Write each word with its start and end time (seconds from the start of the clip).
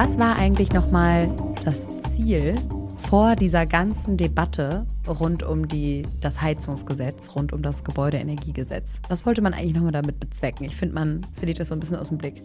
Was 0.00 0.16
war 0.16 0.36
eigentlich 0.36 0.72
nochmal 0.72 1.28
das 1.64 1.88
Ziel 2.02 2.54
vor 2.94 3.34
dieser 3.34 3.66
ganzen 3.66 4.16
Debatte 4.16 4.86
rund 5.08 5.42
um 5.42 5.66
die, 5.66 6.06
das 6.20 6.40
Heizungsgesetz, 6.40 7.34
rund 7.34 7.52
um 7.52 7.62
das 7.62 7.82
Gebäudeenergiegesetz? 7.82 9.02
Was 9.08 9.26
wollte 9.26 9.42
man 9.42 9.54
eigentlich 9.54 9.74
nochmal 9.74 9.90
damit 9.90 10.20
bezwecken? 10.20 10.66
Ich 10.66 10.76
finde, 10.76 10.94
man 10.94 11.26
verliert 11.34 11.58
das 11.58 11.66
so 11.66 11.74
ein 11.74 11.80
bisschen 11.80 11.96
aus 11.96 12.10
dem 12.10 12.18
Blick. 12.18 12.40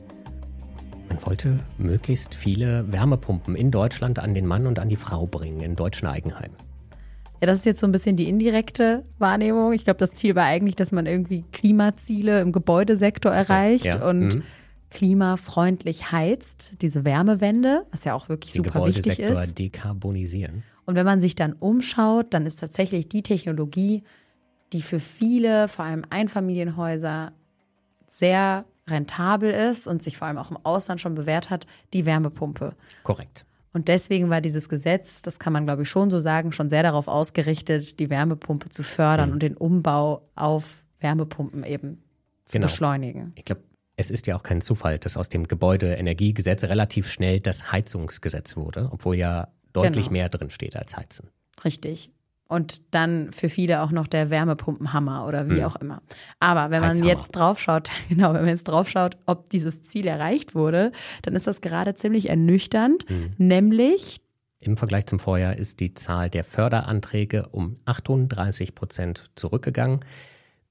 Man 1.10 1.24
wollte 1.28 1.60
möglichst 1.78 2.34
viele 2.34 2.92
Wärmepumpen 2.92 3.56
in 3.56 3.70
Deutschland 3.70 4.18
an 4.18 4.34
den 4.34 4.48
Mann 4.48 4.66
und 4.66 4.80
an 4.80 4.90
die 4.90 4.96
Frau 4.96 5.28
bringen, 5.28 5.62
in 5.62 5.76
deutschen 5.76 6.08
Eigenheimen. 6.08 6.58
Ja, 7.40 7.46
das 7.46 7.60
ist 7.60 7.66
jetzt 7.66 7.82
so 7.82 7.86
ein 7.86 7.92
bisschen 7.92 8.16
die 8.16 8.30
indirekte 8.30 9.04
Wahrnehmung. 9.20 9.74
Ich 9.74 9.84
glaube, 9.84 10.00
das 10.00 10.14
Ziel 10.14 10.34
war 10.34 10.46
eigentlich, 10.46 10.76
dass 10.76 10.92
man 10.92 11.06
irgendwie 11.06 11.44
Klimaziele 11.52 12.42
im 12.42 12.52
Gebäudesektor 12.52 13.32
erreicht 13.32 13.84
so, 13.84 13.90
ja. 13.90 14.10
und 14.10 14.38
mhm. 14.38 14.44
Klimafreundlich 14.94 16.12
heizt, 16.12 16.82
diese 16.82 17.06
Wärmewende, 17.06 17.86
was 17.92 18.04
ja 18.04 18.14
auch 18.14 18.30
wirklich 18.30 18.54
Den 18.54 18.64
super 18.64 18.86
wichtig 18.86 19.08
ist. 19.08 19.18
Gebäudesektor 19.18 19.48
dekarbonisieren. 19.48 20.64
Und 20.86 20.96
wenn 20.96 21.06
man 21.06 21.22
sich 21.22 21.36
dann 21.36 21.54
umschaut, 21.54 22.34
dann 22.34 22.46
ist 22.46 22.60
tatsächlich 22.60 23.08
die 23.08 23.24
Technologie, 23.24 24.04
die 24.74 24.82
für 24.82 25.00
viele, 25.00 25.68
vor 25.68 25.86
allem 25.86 26.04
Einfamilienhäuser, 26.10 27.32
sehr 28.08 28.66
rentabel 28.88 29.52
ist 29.52 29.88
und 29.88 30.04
sich 30.04 30.18
vor 30.18 30.28
allem 30.28 30.38
auch 30.38 30.52
im 30.52 30.58
Ausland 30.64 31.00
schon 31.00 31.16
bewährt 31.16 31.50
hat, 31.50 31.66
die 31.94 32.06
Wärmepumpe. 32.06 32.76
Korrekt. 33.04 33.46
Und 33.72 33.88
deswegen 33.88 34.30
war 34.30 34.40
dieses 34.40 34.70
Gesetz, 34.70 35.22
das 35.22 35.40
kann 35.40 35.54
man 35.54 35.66
glaube 35.66 35.84
ich 35.84 35.90
schon 35.90 36.12
so 36.12 36.20
sagen, 36.20 36.52
schon 36.52 36.70
sehr 36.70 36.84
darauf 36.84 37.08
ausgerichtet, 37.08 38.00
die 38.00 38.10
Wärmepumpe 38.10 38.70
zu 38.70 38.84
fördern 38.84 39.30
mhm. 39.30 39.34
und 39.34 39.44
den 39.44 39.58
Umbau 39.58 40.30
auf 40.36 40.86
Wärmepumpen 41.00 41.64
eben 41.64 42.04
zu 42.46 42.54
genau. 42.54 42.66
beschleunigen. 42.66 43.32
Ich 43.36 43.46
glaube, 43.46 43.64
es 43.96 44.10
ist 44.10 44.28
ja 44.28 44.36
auch 44.36 44.44
kein 44.44 44.62
Zufall, 44.62 45.00
dass 45.00 45.18
aus 45.18 45.30
dem 45.30 45.48
Gebäudeenergiegesetz 45.48 46.64
relativ 46.64 47.10
schnell 47.10 47.40
das 47.40 47.72
Heizungsgesetz 47.72 48.56
wurde, 48.56 48.90
obwohl 48.92 49.16
ja 49.16 49.50
deutlich 49.72 50.06
genau. 50.06 50.14
mehr 50.14 50.30
drin 50.30 50.50
steht 50.50 50.76
als 50.76 50.98
Heizen. 50.98 51.30
Richtig 51.64 52.10
und 52.54 52.94
dann 52.94 53.32
für 53.32 53.50
viele 53.50 53.82
auch 53.82 53.90
noch 53.90 54.06
der 54.06 54.30
Wärmepumpenhammer 54.30 55.26
oder 55.26 55.50
wie 55.50 55.56
mhm. 55.56 55.64
auch 55.64 55.76
immer. 55.78 56.04
Aber 56.40 56.70
wenn 56.70 56.82
man 56.82 57.04
jetzt 57.04 57.32
draufschaut, 57.32 57.90
genau, 58.10 58.34
wenn 58.34 58.42
man 58.42 58.50
jetzt 58.50 58.66
draufschaut, 58.66 59.18
ob 59.26 59.50
dieses 59.50 59.82
Ziel 59.82 60.06
erreicht 60.06 60.54
wurde, 60.54 60.92
dann 61.24 61.36
ist 61.36 61.48
das 61.48 61.62
gerade 61.62 61.96
ziemlich 61.96 62.30
ernüchternd, 62.30 63.10
mhm. 63.10 63.34
nämlich 63.38 64.22
im 64.60 64.78
Vergleich 64.78 65.08
zum 65.08 65.20
Vorjahr 65.20 65.58
ist 65.58 65.82
die 65.82 65.94
Zahl 65.94 66.30
der 66.30 66.46
Förderanträge 66.46 67.50
um 67.52 67.76
38 67.84 68.76
Prozent 68.76 69.26
zurückgegangen. 69.36 70.00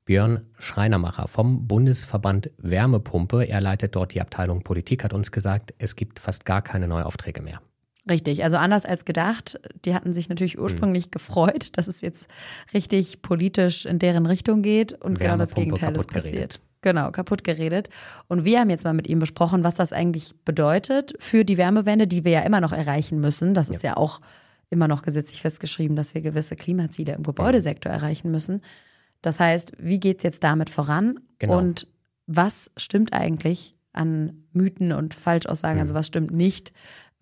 Björn 0.05 0.47
Schreinermacher 0.59 1.29
vom 1.29 1.69
Bundesverband 1.69 2.51
Wärmepumpe, 2.59 3.45
er 3.45 3.61
leitet 3.61 3.95
dort 3.95 4.15
die 4.15 4.21
Abteilung 4.21 4.63
Politik, 4.63 5.05
hat 5.05 5.13
uns 5.13 5.31
gesagt, 5.31 5.75
es 5.79 5.95
gibt 5.97 6.19
fast 6.19 6.45
gar 6.45 6.63
keine 6.63 6.89
Neuaufträge 6.89 7.41
mehr. 7.41 7.61
Richtig, 8.11 8.43
also 8.43 8.57
anders 8.57 8.85
als 8.85 9.05
gedacht. 9.05 9.61
Die 9.85 9.95
hatten 9.95 10.13
sich 10.13 10.29
natürlich 10.29 10.57
mhm. 10.57 10.65
ursprünglich 10.65 11.07
mhm. 11.07 11.11
gefreut, 11.13 11.79
dass 11.79 11.87
es 11.87 12.01
jetzt 12.01 12.27
richtig 12.75 13.23
politisch 13.23 13.87
in 13.87 14.01
deren 14.01 14.27
Richtung 14.27 14.63
geht 14.63 14.93
und 14.93 15.21
genau 15.21 15.37
das 15.37 15.55
Gegenteil 15.55 15.97
ist 15.97 16.09
passiert. 16.09 16.35
Geredet. 16.35 16.61
Genau, 16.81 17.13
kaputt 17.13 17.45
geredet. 17.45 17.91
Und 18.27 18.45
wir 18.45 18.59
haben 18.59 18.69
jetzt 18.69 18.83
mal 18.83 18.93
mit 18.93 19.07
ihm 19.07 19.21
besprochen, 19.21 19.63
was 19.63 19.77
das 19.77 19.93
eigentlich 19.93 20.35
bedeutet 20.45 21.15
für 21.21 21.45
die 21.45 21.57
Wärmewende, 21.57 22.09
die 22.09 22.25
wir 22.25 22.33
ja 22.33 22.41
immer 22.41 22.61
noch 22.61 22.73
erreichen 22.73 23.21
müssen. 23.21 23.55
Das 23.55 23.69
ja. 23.69 23.75
ist 23.75 23.83
ja 23.85 23.97
auch 23.97 24.21
immer 24.69 24.89
noch 24.89 25.03
gesetzlich 25.03 25.41
festgeschrieben, 25.41 25.95
dass 25.95 26.15
wir 26.15 26.23
gewisse 26.23 26.57
Klimaziele 26.57 27.15
im 27.15 27.23
Gebäudesektor 27.23 27.93
erreichen 27.93 28.33
müssen. 28.33 28.63
Das 29.23 29.41
heißt, 29.41 29.73
wie 29.79 30.01
geht 30.01 30.19
es 30.19 30.25
jetzt 30.25 30.45
damit 30.45 30.69
voran? 30.69 31.21
Genau. 31.39 31.59
Und 31.59 31.87
was 32.27 32.71
stimmt 32.77 33.13
eigentlich 33.13 33.75
an 33.93 34.45
Mythen 34.53 34.93
und 34.93 35.15
Falschaussagen? 35.15 35.77
Mhm. 35.77 35.83
Also 35.83 35.95
was 35.95 36.07
stimmt 36.07 36.33
nicht? 36.33 36.73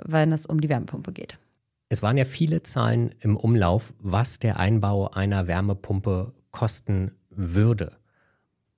wenn 0.05 0.33
es 0.33 0.47
um 0.47 0.60
die 0.60 0.69
Wärmepumpe 0.69 1.12
geht. 1.12 1.39
Es 1.89 2.03
waren 2.03 2.16
ja 2.16 2.25
viele 2.25 2.62
Zahlen 2.62 3.15
im 3.21 3.37
Umlauf, 3.37 3.93
was 3.99 4.39
der 4.39 4.59
Einbau 4.59 5.10
einer 5.10 5.47
Wärmepumpe 5.47 6.33
kosten 6.50 7.12
würde. 7.31 7.93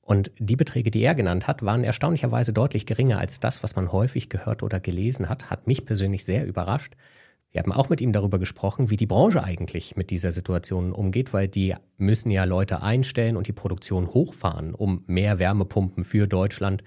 Und 0.00 0.30
die 0.38 0.56
Beträge, 0.56 0.90
die 0.90 1.02
er 1.02 1.14
genannt 1.14 1.46
hat, 1.46 1.62
waren 1.62 1.84
erstaunlicherweise 1.84 2.52
deutlich 2.52 2.86
geringer 2.86 3.18
als 3.18 3.38
das, 3.38 3.62
was 3.62 3.76
man 3.76 3.92
häufig 3.92 4.28
gehört 4.28 4.62
oder 4.62 4.80
gelesen 4.80 5.28
hat. 5.28 5.50
Hat 5.50 5.66
mich 5.66 5.86
persönlich 5.86 6.24
sehr 6.24 6.46
überrascht. 6.46 6.94
Wir 7.52 7.60
haben 7.60 7.72
auch 7.72 7.90
mit 7.90 8.00
ihm 8.00 8.12
darüber 8.12 8.38
gesprochen, 8.38 8.88
wie 8.88 8.96
die 8.96 9.06
Branche 9.06 9.44
eigentlich 9.44 9.94
mit 9.94 10.10
dieser 10.10 10.32
Situation 10.32 10.90
umgeht, 10.90 11.34
weil 11.34 11.48
die 11.48 11.74
müssen 11.98 12.30
ja 12.30 12.44
Leute 12.44 12.82
einstellen 12.82 13.36
und 13.36 13.46
die 13.46 13.52
Produktion 13.52 14.08
hochfahren, 14.08 14.74
um 14.74 15.04
mehr 15.06 15.38
Wärmepumpen 15.38 16.02
für 16.02 16.26
Deutschland 16.26 16.82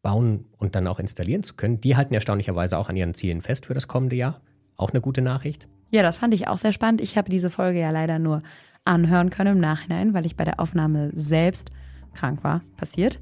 bauen 0.00 0.46
und 0.56 0.74
dann 0.74 0.86
auch 0.86 1.00
installieren 1.00 1.42
zu 1.42 1.54
können. 1.54 1.82
Die 1.82 1.96
halten 1.96 2.14
erstaunlicherweise 2.14 2.78
auch 2.78 2.88
an 2.88 2.96
ihren 2.96 3.12
Zielen 3.12 3.42
fest 3.42 3.66
für 3.66 3.74
das 3.74 3.88
kommende 3.88 4.16
Jahr. 4.16 4.40
Auch 4.76 4.90
eine 4.90 5.02
gute 5.02 5.20
Nachricht. 5.20 5.68
Ja, 5.90 6.02
das 6.02 6.18
fand 6.18 6.32
ich 6.32 6.48
auch 6.48 6.56
sehr 6.56 6.72
spannend. 6.72 7.02
Ich 7.02 7.18
habe 7.18 7.28
diese 7.28 7.50
Folge 7.50 7.80
ja 7.80 7.90
leider 7.90 8.18
nur 8.18 8.42
anhören 8.86 9.28
können 9.28 9.56
im 9.56 9.60
Nachhinein, 9.60 10.14
weil 10.14 10.24
ich 10.24 10.36
bei 10.36 10.44
der 10.44 10.60
Aufnahme 10.60 11.10
selbst 11.12 11.70
krank 12.14 12.42
war, 12.42 12.60
passiert. 12.76 13.18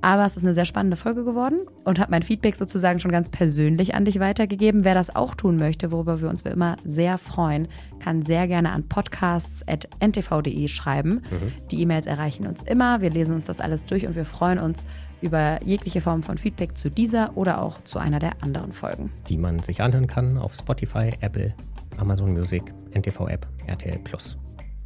Aber 0.00 0.26
es 0.26 0.36
ist 0.36 0.42
eine 0.42 0.54
sehr 0.54 0.64
spannende 0.64 0.96
Folge 0.96 1.24
geworden 1.24 1.60
und 1.84 2.00
habe 2.00 2.10
mein 2.10 2.22
Feedback 2.22 2.56
sozusagen 2.56 2.98
schon 2.98 3.12
ganz 3.12 3.30
persönlich 3.30 3.94
an 3.94 4.04
dich 4.04 4.18
weitergegeben. 4.18 4.84
Wer 4.84 4.94
das 4.94 5.14
auch 5.14 5.34
tun 5.34 5.56
möchte, 5.56 5.92
worüber 5.92 6.20
wir 6.20 6.28
uns 6.28 6.42
immer 6.42 6.76
sehr 6.84 7.18
freuen, 7.18 7.68
kann 8.00 8.22
sehr 8.22 8.48
gerne 8.48 8.72
an 8.72 8.88
podcasts.ntv.de 8.88 10.68
schreiben. 10.68 11.22
Mhm. 11.30 11.52
Die 11.70 11.80
E-Mails 11.80 12.06
erreichen 12.06 12.46
uns 12.46 12.62
immer. 12.62 13.00
Wir 13.00 13.10
lesen 13.10 13.34
uns 13.34 13.44
das 13.44 13.60
alles 13.60 13.86
durch 13.86 14.06
und 14.06 14.16
wir 14.16 14.24
freuen 14.24 14.58
uns 14.58 14.84
über 15.20 15.62
jegliche 15.62 16.00
Form 16.00 16.22
von 16.22 16.36
Feedback 16.36 16.76
zu 16.76 16.90
dieser 16.90 17.36
oder 17.36 17.62
auch 17.62 17.80
zu 17.84 17.98
einer 17.98 18.18
der 18.18 18.42
anderen 18.42 18.72
Folgen. 18.72 19.10
Die 19.28 19.38
man 19.38 19.60
sich 19.60 19.80
anhören 19.80 20.08
kann 20.08 20.36
auf 20.36 20.54
Spotify, 20.54 21.12
Apple, 21.20 21.54
Amazon 21.96 22.32
Music, 22.32 22.74
NTV-App, 22.92 23.46
RTL 23.66 23.98
Plus. 24.00 24.36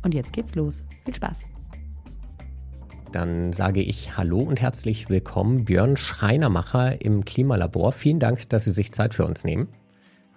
Und 0.03 0.15
jetzt 0.15 0.33
geht's 0.33 0.55
los. 0.55 0.85
Viel 1.05 1.15
Spaß. 1.15 1.47
Dann 3.17 3.55
sage 3.55 3.81
ich 3.81 4.19
Hallo 4.19 4.41
und 4.41 4.61
herzlich 4.61 5.09
willkommen, 5.09 5.65
Björn 5.65 5.97
Schreinermacher 5.97 7.01
im 7.01 7.25
Klimalabor. 7.25 7.93
Vielen 7.93 8.21
Dank, 8.21 8.47
dass 8.51 8.65
Sie 8.65 8.73
sich 8.73 8.93
Zeit 8.93 9.15
für 9.15 9.25
uns 9.25 9.43
nehmen. 9.43 9.69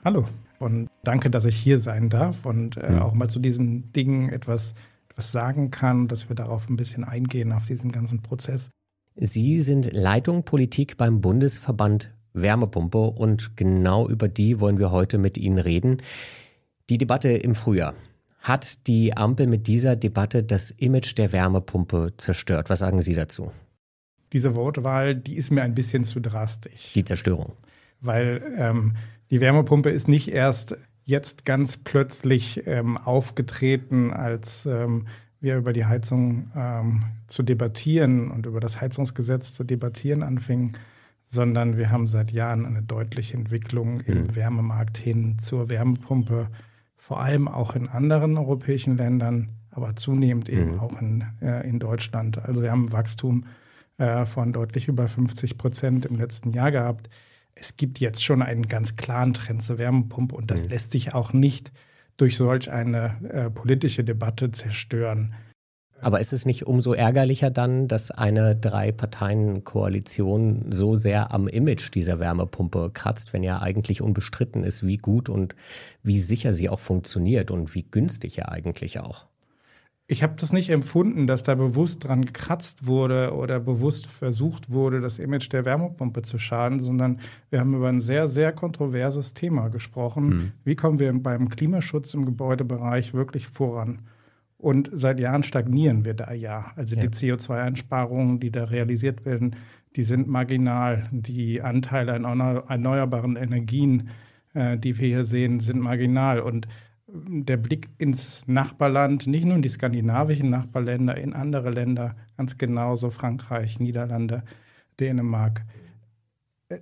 Hallo 0.05 0.23
und 0.59 0.87
danke, 1.03 1.29
dass 1.29 1.43
ich 1.43 1.57
hier 1.57 1.79
sein 1.79 2.07
darf 2.07 2.45
und 2.45 2.77
äh, 2.77 2.91
mhm. 2.91 2.99
auch 2.99 3.13
mal 3.13 3.29
zu 3.29 3.39
diesen 3.39 3.91
Dingen 3.91 4.29
etwas, 4.29 4.75
etwas 5.09 5.33
sagen 5.33 5.71
kann, 5.71 6.07
dass 6.07 6.29
wir 6.29 6.37
darauf 6.37 6.69
ein 6.69 6.77
bisschen 6.77 7.03
eingehen, 7.03 7.51
auf 7.51 7.65
diesen 7.65 7.91
ganzen 7.91 8.21
Prozess. 8.21 8.69
Sie 9.17 9.59
sind 9.59 9.91
Leitung 9.91 10.43
Politik 10.43 10.95
beim 10.95 11.19
Bundesverband 11.19 12.13
Wärmepumpe 12.31 12.97
und 12.97 13.57
genau 13.57 14.07
über 14.07 14.29
die 14.29 14.61
wollen 14.61 14.79
wir 14.79 14.89
heute 14.89 15.17
mit 15.17 15.37
Ihnen 15.37 15.57
reden. 15.57 15.97
Die 16.89 16.97
Debatte 16.97 17.27
im 17.27 17.55
Frühjahr. 17.55 17.93
Hat 18.39 18.87
die 18.87 19.15
Ampel 19.15 19.47
mit 19.47 19.67
dieser 19.67 19.95
Debatte 19.95 20.43
das 20.43 20.71
Image 20.71 21.17
der 21.17 21.31
Wärmepumpe 21.31 22.13
zerstört? 22.17 22.69
Was 22.69 22.79
sagen 22.79 23.01
Sie 23.01 23.13
dazu? 23.13 23.51
Diese 24.31 24.55
Wortwahl, 24.55 25.15
die 25.15 25.35
ist 25.35 25.51
mir 25.51 25.63
ein 25.63 25.75
bisschen 25.75 26.03
zu 26.03 26.19
drastisch. 26.19 26.93
Die 26.93 27.03
Zerstörung. 27.03 27.53
Weil 27.99 28.41
ähm, 28.57 28.93
die 29.29 29.41
Wärmepumpe 29.41 29.89
ist 29.89 30.07
nicht 30.07 30.29
erst 30.29 30.77
jetzt 31.03 31.43
ganz 31.43 31.77
plötzlich 31.77 32.65
ähm, 32.67 32.97
aufgetreten, 32.97 34.13
als 34.13 34.65
ähm, 34.65 35.07
wir 35.41 35.57
über 35.57 35.73
die 35.73 35.85
Heizung 35.85 36.51
ähm, 36.55 37.03
zu 37.27 37.43
debattieren 37.43 38.31
und 38.31 38.45
über 38.45 38.59
das 38.59 38.79
Heizungsgesetz 38.79 39.53
zu 39.53 39.63
debattieren 39.63 40.23
anfingen, 40.23 40.77
sondern 41.23 41.77
wir 41.77 41.89
haben 41.89 42.07
seit 42.07 42.31
Jahren 42.31 42.65
eine 42.65 42.83
deutliche 42.83 43.35
Entwicklung 43.35 44.01
im 44.01 44.19
mhm. 44.19 44.35
Wärmemarkt 44.35 44.97
hin 44.97 45.39
zur 45.39 45.69
Wärmepumpe, 45.69 46.47
vor 46.99 47.21
allem 47.21 47.47
auch 47.47 47.75
in 47.75 47.87
anderen 47.87 48.37
europäischen 48.37 48.97
Ländern, 48.97 49.49
aber 49.71 49.95
zunehmend 49.95 50.49
eben 50.49 50.73
mhm. 50.73 50.79
auch 50.79 51.01
in, 51.01 51.23
äh, 51.41 51.67
in 51.67 51.79
Deutschland. 51.79 52.37
Also 52.37 52.61
wir 52.61 52.71
haben 52.71 52.85
ein 52.85 52.91
Wachstum 52.91 53.45
äh, 53.97 54.25
von 54.25 54.53
deutlich 54.53 54.87
über 54.89 55.07
50 55.07 55.57
Prozent 55.57 56.05
im 56.05 56.17
letzten 56.17 56.51
Jahr 56.51 56.71
gehabt. 56.71 57.09
Es 57.55 57.77
gibt 57.77 57.99
jetzt 57.99 58.23
schon 58.23 58.41
einen 58.41 58.67
ganz 58.67 58.95
klaren 58.95 59.33
Trend 59.33 59.63
zur 59.63 59.79
Wärmepumpe 59.79 60.35
und 60.35 60.51
das 60.51 60.63
mhm. 60.63 60.69
lässt 60.69 60.91
sich 60.91 61.13
auch 61.15 61.33
nicht 61.33 61.71
durch 62.17 62.35
solch 62.35 62.69
eine 62.69 63.15
äh, 63.31 63.49
politische 63.49 64.03
Debatte 64.03 64.51
zerstören. 64.51 65.33
Aber 66.01 66.19
ist 66.19 66.33
es 66.33 66.45
nicht 66.45 66.67
umso 66.67 66.93
ärgerlicher 66.93 67.49
dann, 67.49 67.87
dass 67.87 68.11
eine 68.11 68.55
Drei-Parteien-Koalition 68.55 70.67
so 70.71 70.95
sehr 70.95 71.33
am 71.33 71.47
Image 71.47 71.91
dieser 71.93 72.19
Wärmepumpe 72.19 72.91
kratzt, 72.93 73.33
wenn 73.33 73.43
ja 73.43 73.61
eigentlich 73.61 74.01
unbestritten 74.01 74.63
ist, 74.63 74.85
wie 74.85 74.97
gut 74.97 75.29
und 75.29 75.55
wie 76.03 76.19
sicher 76.19 76.53
sie 76.53 76.69
auch 76.69 76.79
funktioniert 76.79 77.49
und 77.51 77.73
wie 77.75 77.83
günstig 77.83 78.35
ja 78.35 78.49
eigentlich 78.49 78.99
auch? 78.99 79.29
Ich 80.11 80.23
habe 80.23 80.33
das 80.37 80.51
nicht 80.51 80.71
empfunden, 80.71 81.27
dass 81.27 81.43
da 81.43 81.53
bewusst 81.53 82.07
dran 82.07 82.25
gekratzt 82.25 82.87
wurde 82.87 83.31
oder 83.35 83.59
bewusst 83.59 84.07
versucht 84.07 84.71
wurde, 84.71 85.01
das 85.01 85.19
Image 85.19 85.53
der 85.53 85.65
Wärmepumpe 85.65 86.23
zu 86.23 86.39
schaden, 86.39 86.79
sondern 86.79 87.19
wir 87.51 87.59
haben 87.59 87.75
über 87.75 87.89
ein 87.89 87.99
sehr, 87.99 88.27
sehr 88.27 88.51
kontroverses 88.51 89.35
Thema 89.35 89.69
gesprochen. 89.69 90.25
Mhm. 90.25 90.51
Wie 90.63 90.75
kommen 90.75 90.97
wir 90.97 91.13
beim 91.13 91.49
Klimaschutz 91.49 92.15
im 92.15 92.25
Gebäudebereich 92.25 93.13
wirklich 93.13 93.45
voran? 93.45 93.99
Und 94.59 94.89
seit 94.91 95.19
Jahren 95.19 95.41
stagnieren 95.41 96.05
wir 96.05 96.13
da 96.13 96.31
ja. 96.33 96.71
Also 96.75 96.95
ja. 96.95 97.01
die 97.01 97.07
CO2-Einsparungen, 97.07 98.39
die 98.39 98.51
da 98.51 98.65
realisiert 98.65 99.25
werden, 99.25 99.55
die 99.95 100.03
sind 100.03 100.27
marginal. 100.27 101.03
Die 101.11 101.61
Anteile 101.61 102.13
an 102.13 102.39
erneuerbaren 102.67 103.35
Energien 103.35 104.09
äh, 104.53 104.77
die 104.77 104.97
wir 104.97 105.07
hier 105.07 105.23
sehen, 105.25 105.59
sind 105.59 105.79
marginal. 105.79 106.39
Und 106.39 106.67
der 107.07 107.57
Blick 107.57 107.89
ins 107.97 108.47
Nachbarland, 108.47 109.27
nicht 109.27 109.45
nur 109.45 109.55
in 109.55 109.61
die 109.61 109.69
skandinavischen 109.69 110.49
Nachbarländer, 110.49 111.17
in 111.17 111.33
andere 111.33 111.71
Länder, 111.71 112.15
ganz 112.37 112.57
genauso 112.57 113.09
Frankreich, 113.09 113.79
Niederlande, 113.79 114.43
Dänemark. 114.99 115.65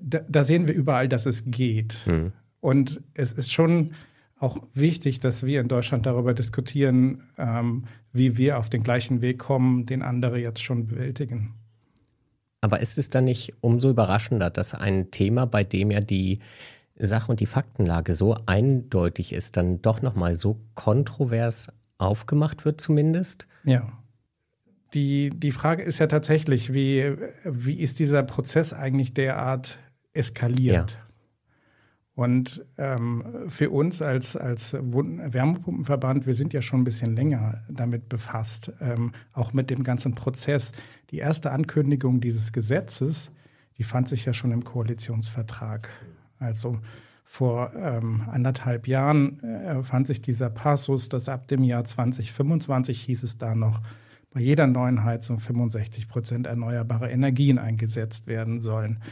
Da, 0.02 0.20
da 0.28 0.44
sehen 0.44 0.68
wir 0.68 0.74
überall, 0.74 1.08
dass 1.08 1.26
es 1.26 1.46
geht. 1.46 2.06
Mhm. 2.08 2.34
Und 2.60 3.02
es 3.14 3.32
ist 3.32 3.52
schon 3.52 3.92
auch 4.40 4.58
wichtig, 4.74 5.20
dass 5.20 5.46
wir 5.46 5.62
in 5.62 5.68
Deutschland 5.68 6.06
darüber 6.06 6.34
diskutieren, 6.34 7.24
ähm, 7.38 7.86
wie 8.14 8.38
wir 8.38 8.58
auf 8.58 8.70
den 8.70 8.84
gleichen 8.84 9.22
Weg 9.22 9.40
kommen, 9.40 9.86
den 9.86 10.02
andere 10.02 10.40
jetzt 10.40 10.62
schon 10.62 10.88
bewältigen. 10.88 11.56
Aber 12.62 12.80
ist 12.80 12.98
es 12.98 13.10
dann 13.10 13.26
nicht 13.26 13.54
umso 13.62 13.90
überraschender, 13.90 14.50
dass 14.50 14.74
ein 14.74 15.12
Thema, 15.12 15.46
bei 15.46 15.64
dem 15.64 15.92
ja 15.92 16.02
die 16.02 16.40
Sach- 17.00 17.30
und 17.30 17.40
die 17.40 17.46
Faktenlage 17.46 18.16
so 18.16 18.36
eindeutig 18.46 19.34
ist, 19.34 19.58
dann 19.58 19.82
doch 19.82 20.02
nochmal 20.02 20.36
so 20.36 20.60
kontrovers 20.74 21.72
aufgemacht 21.98 22.66
wird 22.66 22.82
zumindest? 22.82 23.48
Ja. 23.64 23.92
Die, 24.94 25.32
die 25.32 25.52
Frage 25.52 25.84
ist 25.84 26.00
ja 26.00 26.08
tatsächlich, 26.08 26.74
wie, 26.74 27.16
wie 27.44 27.80
ist 27.80 28.00
dieser 28.00 28.24
Prozess 28.24 28.74
eigentlich 28.74 29.14
derart 29.14 29.78
eskaliert? 30.14 30.94
Ja. 30.94 31.07
Und 32.18 32.66
ähm, 32.80 33.24
für 33.48 33.70
uns 33.70 34.02
als, 34.02 34.36
als 34.36 34.74
Wärmepumpenverband, 34.74 36.26
wir 36.26 36.34
sind 36.34 36.52
ja 36.52 36.64
schon 36.64 36.82
ein 36.82 36.84
bisschen 36.84 37.16
länger 37.16 37.64
damit 37.70 38.10
befasst, 38.10 38.74
ähm, 38.82 39.12
auch 39.34 39.54
mit 39.54 39.70
dem 39.70 39.84
ganzen 39.84 40.16
Prozess. 40.16 40.72
Die 41.12 41.20
erste 41.20 41.52
Ankündigung 41.52 42.20
dieses 42.20 42.54
Gesetzes, 42.54 43.32
die 43.78 43.84
fand 43.84 44.10
sich 44.10 44.26
ja 44.26 44.34
schon 44.34 44.52
im 44.52 44.64
Koalitionsvertrag. 44.64 45.90
Also 46.40 46.80
vor 47.24 47.74
ähm, 47.76 48.24
anderthalb 48.26 48.88
Jahren 48.88 49.40
äh, 49.44 49.84
fand 49.84 50.08
sich 50.08 50.20
dieser 50.20 50.50
Passus, 50.50 51.10
dass 51.10 51.30
ab 51.30 51.48
dem 51.48 51.64
Jahr 51.64 51.84
2025 51.84 53.00
hieß 53.00 53.22
es 53.22 53.38
da 53.38 53.54
noch, 53.54 53.80
bei 54.34 54.40
jeder 54.40 54.66
neuen 54.66 55.04
Heizung 55.04 55.40
65 55.40 56.10
Prozent 56.10 56.48
erneuerbare 56.48 57.12
Energien 57.12 57.60
eingesetzt 57.60 58.26
werden 58.26 58.60
sollen. 58.60 59.04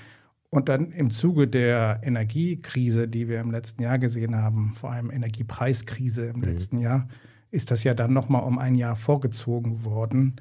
Und 0.56 0.70
dann 0.70 0.94
im 0.94 1.12
Zuge 1.12 1.50
der 1.50 2.00
Energiekrise, 2.02 3.10
die 3.10 3.28
wir 3.28 3.42
im 3.42 3.52
letzten 3.52 3.82
Jahr 3.84 4.00
gesehen 4.00 4.38
haben, 4.38 4.72
vor 4.74 4.90
allem 4.90 5.12
Energiepreiskrise 5.12 6.28
im 6.28 6.38
mhm. 6.38 6.44
letzten 6.46 6.78
Jahr, 6.78 7.10
ist 7.52 7.72
das 7.72 7.84
ja 7.84 7.94
dann 7.94 8.14
nochmal 8.14 8.44
um 8.44 8.58
ein 8.58 8.76
Jahr 8.76 8.96
vorgezogen 8.96 9.84
worden 9.84 10.38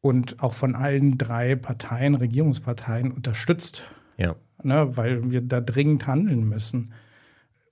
und 0.00 0.42
auch 0.42 0.54
von 0.54 0.74
allen 0.74 1.18
drei 1.18 1.54
Parteien, 1.54 2.16
Regierungsparteien 2.16 3.12
unterstützt. 3.12 3.84
Ja. 4.16 4.34
Ne, 4.64 4.96
weil 4.96 5.30
wir 5.30 5.40
da 5.40 5.60
dringend 5.60 6.08
handeln 6.08 6.48
müssen. 6.48 6.92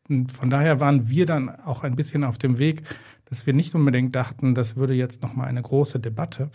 Und 0.08 0.30
von 0.30 0.50
daher 0.50 0.78
waren 0.78 1.08
wir 1.08 1.26
dann 1.26 1.50
auch 1.50 1.82
ein 1.82 1.96
bisschen 1.96 2.22
auf 2.22 2.38
dem 2.38 2.60
Weg, 2.60 2.82
dass 3.24 3.44
wir 3.44 3.54
nicht 3.54 3.74
unbedingt 3.74 4.14
dachten, 4.14 4.54
das 4.54 4.76
würde 4.76 4.94
jetzt 4.94 5.20
nochmal 5.20 5.48
eine 5.48 5.62
große 5.62 5.98
Debatte. 5.98 6.48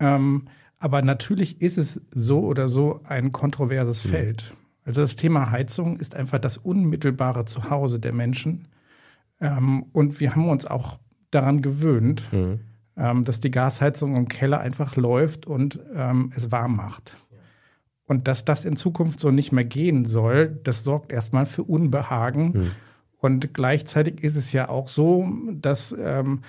Ähm, 0.00 0.48
aber 0.78 1.02
natürlich 1.02 1.60
ist 1.60 1.78
es 1.78 2.00
so 2.12 2.40
oder 2.40 2.68
so 2.68 3.00
ein 3.04 3.32
kontroverses 3.32 4.04
mhm. 4.04 4.08
Feld. 4.08 4.54
Also 4.84 5.00
das 5.00 5.16
Thema 5.16 5.50
Heizung 5.50 5.98
ist 5.98 6.14
einfach 6.14 6.38
das 6.38 6.58
unmittelbare 6.58 7.44
Zuhause 7.44 7.98
der 7.98 8.12
Menschen. 8.12 8.68
Ähm, 9.40 9.84
und 9.92 10.20
wir 10.20 10.34
haben 10.34 10.48
uns 10.48 10.66
auch 10.66 10.98
daran 11.30 11.60
gewöhnt, 11.60 12.22
mhm. 12.32 12.60
ähm, 12.96 13.24
dass 13.24 13.40
die 13.40 13.50
Gasheizung 13.50 14.16
im 14.16 14.28
Keller 14.28 14.60
einfach 14.60 14.96
läuft 14.96 15.46
und 15.46 15.80
ähm, 15.94 16.32
es 16.36 16.52
warm 16.52 16.76
macht. 16.76 17.16
Und 18.06 18.28
dass 18.28 18.44
das 18.44 18.64
in 18.64 18.76
Zukunft 18.76 19.18
so 19.18 19.32
nicht 19.32 19.50
mehr 19.50 19.64
gehen 19.64 20.04
soll, 20.04 20.60
das 20.62 20.84
sorgt 20.84 21.12
erstmal 21.12 21.46
für 21.46 21.64
Unbehagen. 21.64 22.52
Mhm. 22.52 22.70
Und 23.18 23.54
gleichzeitig 23.54 24.22
ist 24.22 24.36
es 24.36 24.52
ja 24.52 24.68
auch 24.68 24.86
so, 24.86 25.28
dass 25.52 25.94
ähm, 25.98 26.42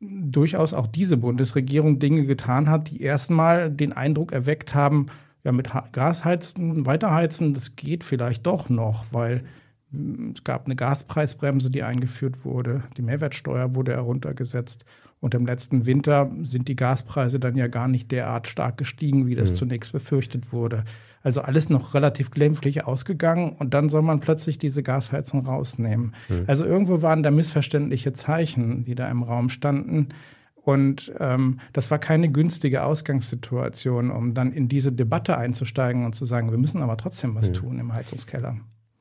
durchaus 0.00 0.74
auch 0.74 0.86
diese 0.86 1.16
Bundesregierung 1.16 1.98
Dinge 1.98 2.24
getan 2.26 2.70
hat, 2.70 2.90
die 2.90 3.00
erstmal 3.00 3.70
den 3.70 3.92
Eindruck 3.92 4.32
erweckt 4.32 4.74
haben, 4.74 5.06
ja, 5.44 5.52
mit 5.52 5.70
Gasheizen, 5.92 6.86
weiterheizen, 6.86 7.54
das 7.54 7.76
geht 7.76 8.04
vielleicht 8.04 8.46
doch 8.46 8.68
noch, 8.68 9.06
weil 9.12 9.44
hm, 9.92 10.32
es 10.34 10.44
gab 10.44 10.66
eine 10.66 10.76
Gaspreisbremse, 10.76 11.70
die 11.70 11.82
eingeführt 11.82 12.44
wurde, 12.44 12.82
die 12.96 13.02
Mehrwertsteuer 13.02 13.74
wurde 13.74 13.92
heruntergesetzt 13.92 14.84
und 15.26 15.34
im 15.34 15.44
letzten 15.44 15.86
Winter 15.86 16.30
sind 16.44 16.68
die 16.68 16.76
Gaspreise 16.76 17.40
dann 17.40 17.56
ja 17.56 17.66
gar 17.66 17.88
nicht 17.88 18.12
derart 18.12 18.46
stark 18.46 18.76
gestiegen, 18.76 19.26
wie 19.26 19.34
das 19.34 19.50
mhm. 19.50 19.54
zunächst 19.56 19.90
befürchtet 19.90 20.52
wurde. 20.52 20.84
Also 21.20 21.40
alles 21.40 21.68
noch 21.68 21.94
relativ 21.94 22.30
glimpflich 22.30 22.84
ausgegangen 22.84 23.56
und 23.58 23.74
dann 23.74 23.88
soll 23.88 24.02
man 24.02 24.20
plötzlich 24.20 24.56
diese 24.56 24.84
Gasheizung 24.84 25.44
rausnehmen. 25.44 26.14
Mhm. 26.28 26.44
Also 26.46 26.64
irgendwo 26.64 27.02
waren 27.02 27.24
da 27.24 27.32
missverständliche 27.32 28.12
Zeichen, 28.12 28.84
die 28.84 28.94
da 28.94 29.10
im 29.10 29.24
Raum 29.24 29.48
standen. 29.48 30.10
Und 30.54 31.12
ähm, 31.18 31.58
das 31.72 31.90
war 31.90 31.98
keine 31.98 32.30
günstige 32.30 32.84
Ausgangssituation, 32.84 34.12
um 34.12 34.32
dann 34.32 34.52
in 34.52 34.68
diese 34.68 34.92
Debatte 34.92 35.36
einzusteigen 35.36 36.04
und 36.04 36.14
zu 36.14 36.24
sagen, 36.24 36.52
wir 36.52 36.58
müssen 36.58 36.82
aber 36.82 36.96
trotzdem 36.96 37.34
was 37.34 37.48
mhm. 37.48 37.54
tun 37.54 37.78
im 37.80 37.92
Heizungskeller. 37.92 38.58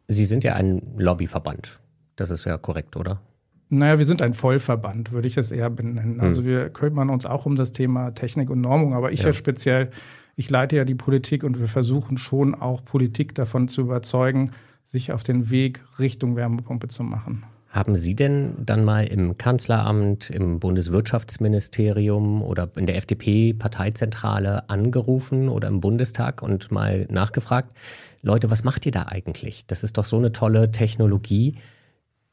Sie 0.08 0.26
sind 0.26 0.44
ja 0.44 0.56
ein 0.56 0.82
Lobbyverband. 0.98 1.80
Das 2.16 2.32
ist 2.32 2.46
ja 2.46 2.58
korrekt, 2.58 2.96
oder? 2.96 3.22
Naja, 3.70 3.98
wir 3.98 4.06
sind 4.06 4.22
ein 4.22 4.34
Vollverband, 4.34 5.12
würde 5.12 5.28
ich 5.28 5.38
es 5.38 5.52
eher 5.52 5.70
benennen. 5.70 6.20
Also 6.20 6.42
hm. 6.42 6.48
wir 6.48 6.70
kümmern 6.70 7.10
uns 7.10 7.26
auch 7.26 7.46
um 7.46 7.56
das 7.56 7.72
Thema 7.72 8.12
Technik 8.12 8.50
und 8.50 8.62
Normung, 8.62 8.94
aber 8.94 9.12
ich 9.12 9.22
ja, 9.22 9.28
ja 9.28 9.34
speziell, 9.34 9.90
ich 10.36 10.50
leite 10.50 10.76
ja 10.76 10.86
die 10.86 10.96
Politik 10.96 11.44
und 11.44 11.60
wir 11.60 11.68
versuchen 11.68 12.18
schon 12.18 12.54
auch 12.54 12.84
Politik 12.86 13.34
davon 13.34 13.68
zu 13.68 13.82
überzeugen, 13.82 14.52
sich 14.86 15.12
auf 15.12 15.24
den 15.24 15.50
Weg 15.50 15.82
Richtung 16.00 16.36
Wärmepumpe 16.36 16.88
zu 16.88 17.04
machen. 17.04 17.44
Haben 17.70 17.98
Sie 17.98 18.16
denn 18.16 18.54
dann 18.66 18.86
mal 18.86 19.06
im 19.06 19.38
Kanzleramt, 19.38 20.30
im 20.30 20.60
Bundeswirtschaftsministerium 20.60 22.42
oder 22.42 22.70
in 22.78 22.86
der 22.86 22.96
FDP-Parteizentrale 22.96 24.70
angerufen 24.70 25.50
oder 25.50 25.68
im 25.68 25.82
Bundestag 25.82 26.42
und 26.42 26.72
mal 26.72 27.06
nachgefragt, 27.10 27.76
Leute, 28.22 28.50
was 28.50 28.64
macht 28.64 28.86
ihr 28.86 28.94
da 28.94 29.08
eigentlich? 29.08 29.68
Das 29.68 29.84
ist 29.84 29.98
doch 29.98 30.06
so 30.06 30.16
eine 30.16 30.32
tolle 30.32 30.72
Technologie 30.72 31.56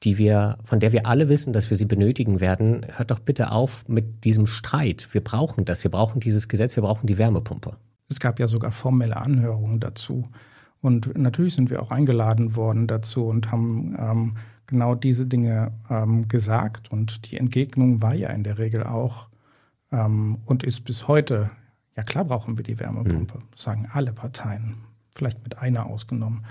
die 0.02 0.18
wir, 0.18 0.58
von 0.64 0.80
der 0.80 0.92
wir 0.92 1.06
alle 1.06 1.28
wissen, 1.28 1.52
dass 1.52 1.70
wir 1.70 1.76
sie 1.76 1.84
benötigen 1.84 2.40
werden, 2.40 2.86
hört 2.96 3.10
doch 3.10 3.20
bitte 3.20 3.52
auf 3.52 3.88
mit 3.88 4.24
diesem 4.24 4.46
Streit. 4.46 5.08
Wir 5.12 5.22
brauchen 5.22 5.64
das, 5.64 5.84
wir 5.84 5.90
brauchen 5.90 6.20
dieses 6.20 6.48
Gesetz, 6.48 6.76
wir 6.76 6.82
brauchen 6.82 7.06
die 7.06 7.18
Wärmepumpe. 7.18 7.76
Es 8.08 8.20
gab 8.20 8.38
ja 8.38 8.46
sogar 8.46 8.72
formelle 8.72 9.16
Anhörungen 9.16 9.80
dazu. 9.80 10.28
Und 10.80 11.16
natürlich 11.16 11.54
sind 11.54 11.70
wir 11.70 11.80
auch 11.80 11.90
eingeladen 11.90 12.56
worden 12.56 12.88
dazu 12.88 13.26
und 13.26 13.52
haben 13.52 13.96
ähm, 13.98 14.36
genau 14.66 14.94
diese 14.94 15.26
Dinge 15.26 15.72
ähm, 15.88 16.26
gesagt. 16.26 16.90
Und 16.90 17.30
die 17.30 17.36
Entgegnung 17.36 18.02
war 18.02 18.14
ja 18.14 18.30
in 18.30 18.42
der 18.42 18.58
Regel 18.58 18.82
auch 18.82 19.28
ähm, 19.92 20.38
und 20.44 20.64
ist 20.64 20.80
bis 20.80 21.06
heute, 21.06 21.50
ja 21.96 22.02
klar 22.02 22.24
brauchen 22.24 22.58
wir 22.58 22.64
die 22.64 22.80
Wärmepumpe, 22.80 23.38
mhm. 23.38 23.42
sagen 23.54 23.88
alle 23.92 24.12
Parteien, 24.12 24.76
vielleicht 25.10 25.44
mit 25.44 25.58
einer 25.58 25.86
ausgenommen. 25.86 26.44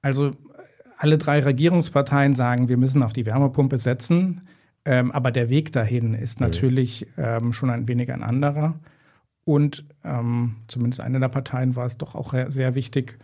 Also 0.00 0.36
alle 0.98 1.18
drei 1.18 1.40
Regierungsparteien 1.40 2.34
sagen, 2.34 2.68
wir 2.68 2.76
müssen 2.76 3.02
auf 3.02 3.12
die 3.12 3.26
Wärmepumpe 3.26 3.78
setzen. 3.78 4.42
Ähm, 4.84 5.10
aber 5.10 5.30
der 5.32 5.50
Weg 5.50 5.72
dahin 5.72 6.14
ist 6.14 6.40
natürlich 6.40 7.06
ähm, 7.16 7.52
schon 7.52 7.70
ein 7.70 7.88
wenig 7.88 8.12
ein 8.12 8.22
anderer. 8.22 8.78
Und 9.44 9.84
ähm, 10.04 10.56
zumindest 10.68 11.00
eine 11.00 11.20
der 11.20 11.28
Parteien 11.28 11.76
war 11.76 11.86
es 11.86 11.98
doch 11.98 12.14
auch 12.14 12.34
sehr 12.48 12.74
wichtig, 12.74 13.18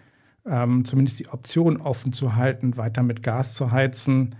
ähm, 0.44 0.84
zumindest 0.84 1.20
die 1.20 1.28
Option 1.28 1.78
offen 1.78 2.12
zu 2.12 2.36
halten, 2.36 2.76
weiter 2.76 3.02
mit 3.02 3.22
Gas 3.22 3.54
zu 3.54 3.70
heizen. 3.70 4.34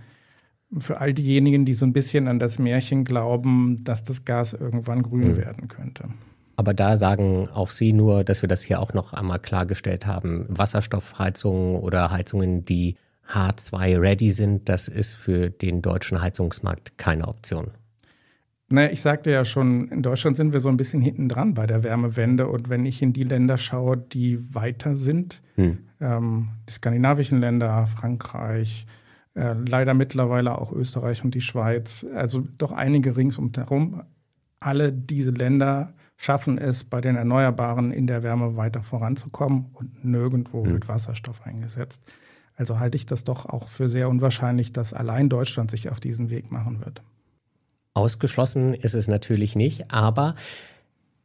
Für 0.77 0.99
all 0.99 1.13
diejenigen, 1.13 1.65
die 1.65 1.73
so 1.73 1.85
ein 1.85 1.93
bisschen 1.93 2.27
an 2.27 2.39
das 2.39 2.59
Märchen 2.59 3.05
glauben, 3.05 3.83
dass 3.83 4.03
das 4.03 4.25
Gas 4.25 4.53
irgendwann 4.53 5.01
grün 5.01 5.31
mhm. 5.31 5.37
werden 5.37 5.67
könnte. 5.67 6.09
Aber 6.55 6.73
da 6.73 6.97
sagen 6.97 7.47
auch 7.53 7.69
Sie 7.69 7.93
nur, 7.93 8.23
dass 8.23 8.41
wir 8.41 8.47
das 8.49 8.61
hier 8.61 8.79
auch 8.79 8.93
noch 8.93 9.13
einmal 9.13 9.39
klargestellt 9.39 10.05
haben. 10.05 10.45
Wasserstoffheizungen 10.49 11.75
oder 11.77 12.11
Heizungen, 12.11 12.63
die 12.65 12.95
H2-ready 13.29 14.31
sind, 14.31 14.69
das 14.69 14.87
ist 14.87 15.15
für 15.15 15.49
den 15.49 15.81
deutschen 15.81 16.21
Heizungsmarkt 16.21 16.97
keine 16.97 17.27
Option. 17.27 17.71
Naja, 18.69 18.89
ich 18.91 19.01
sagte 19.01 19.29
ja 19.29 19.45
schon, 19.45 19.87
in 19.89 20.01
Deutschland 20.01 20.35
sind 20.35 20.53
wir 20.53 20.59
so 20.59 20.69
ein 20.69 20.77
bisschen 20.77 21.01
hinten 21.01 21.29
dran 21.29 21.53
bei 21.53 21.67
der 21.67 21.83
Wärmewende. 21.83 22.47
Und 22.47 22.69
wenn 22.69 22.85
ich 22.85 23.01
in 23.01 23.13
die 23.13 23.23
Länder 23.23 23.57
schaue, 23.57 23.97
die 23.97 24.55
weiter 24.55 24.95
sind, 24.95 25.41
hm. 25.55 25.77
ähm, 25.99 26.49
die 26.67 26.73
skandinavischen 26.73 27.39
Länder, 27.39 27.85
Frankreich, 27.85 28.87
äh, 29.35 29.53
leider 29.53 29.93
mittlerweile 29.93 30.57
auch 30.57 30.71
Österreich 30.71 31.23
und 31.23 31.35
die 31.35 31.41
Schweiz, 31.41 32.05
also 32.15 32.47
doch 32.57 32.71
einige 32.71 33.15
ringsumherum, 33.15 34.03
alle 34.59 34.91
diese 34.91 35.31
Länder 35.31 35.93
schaffen 36.17 36.57
es, 36.57 36.83
bei 36.83 37.01
den 37.01 37.15
Erneuerbaren 37.15 37.91
in 37.91 38.07
der 38.07 38.23
Wärme 38.23 38.55
weiter 38.55 38.81
voranzukommen 38.81 39.67
und 39.73 40.03
nirgendwo 40.03 40.63
hm. 40.65 40.71
wird 40.73 40.87
Wasserstoff 40.87 41.45
eingesetzt. 41.45 42.01
Also 42.55 42.79
halte 42.79 42.97
ich 42.97 43.05
das 43.05 43.23
doch 43.23 43.45
auch 43.45 43.67
für 43.67 43.89
sehr 43.89 44.09
unwahrscheinlich, 44.09 44.73
dass 44.73 44.93
allein 44.93 45.29
Deutschland 45.29 45.71
sich 45.71 45.89
auf 45.89 45.99
diesen 45.99 46.29
Weg 46.29 46.51
machen 46.51 46.83
wird. 46.85 47.01
Ausgeschlossen 47.95 48.73
ist 48.73 48.95
es 48.95 49.07
natürlich 49.07 49.55
nicht, 49.55 49.91
aber 49.91 50.35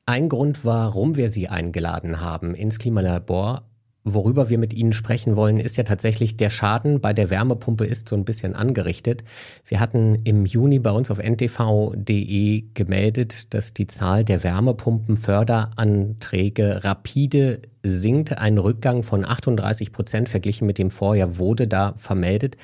ein 0.07 0.29
Grund, 0.29 0.65
warum 0.65 1.17
wir 1.17 1.29
Sie 1.29 1.49
eingeladen 1.49 2.21
haben 2.21 2.55
ins 2.55 2.79
Klimalabor, 2.79 3.68
worüber 4.15 4.49
wir 4.49 4.59
mit 4.59 4.75
Ihnen 4.75 4.93
sprechen 4.93 5.37
wollen, 5.37 5.59
ist 5.59 5.77
ja 5.77 5.85
tatsächlich 5.85 6.37
der 6.37 6.51
Schaden 6.51 7.01
bei 7.01 7.13
der 7.13 7.31
Wärmepumpe 7.31 7.85
ist 7.85 8.09
so 8.09 8.17
ein 8.17 8.25
bisschen 8.25 8.55
angerichtet. 8.55 9.23
Wir 9.67 9.79
hatten 9.81 10.17
im 10.25 10.47
Juni 10.47 10.79
bei 10.79 10.91
uns 10.91 11.11
auf 11.11 11.19
ntv.de 11.19 12.65
gemeldet, 12.75 13.53
dass 13.55 13.75
die 13.75 13.87
Zahl 13.87 14.25
der 14.25 14.45
Wärmepumpenförderanträge 14.45 16.85
rapide 16.85 17.63
sinkt. 17.83 18.39
Ein 18.39 18.59
Rückgang 18.59 19.03
von 19.03 19.25
38 19.25 19.93
Prozent 19.93 20.29
verglichen 20.29 20.67
mit 20.67 20.77
dem 20.79 20.91
Vorjahr 20.91 21.39
wurde 21.39 21.67
da 21.67 21.95
vermeldet. 21.97 22.57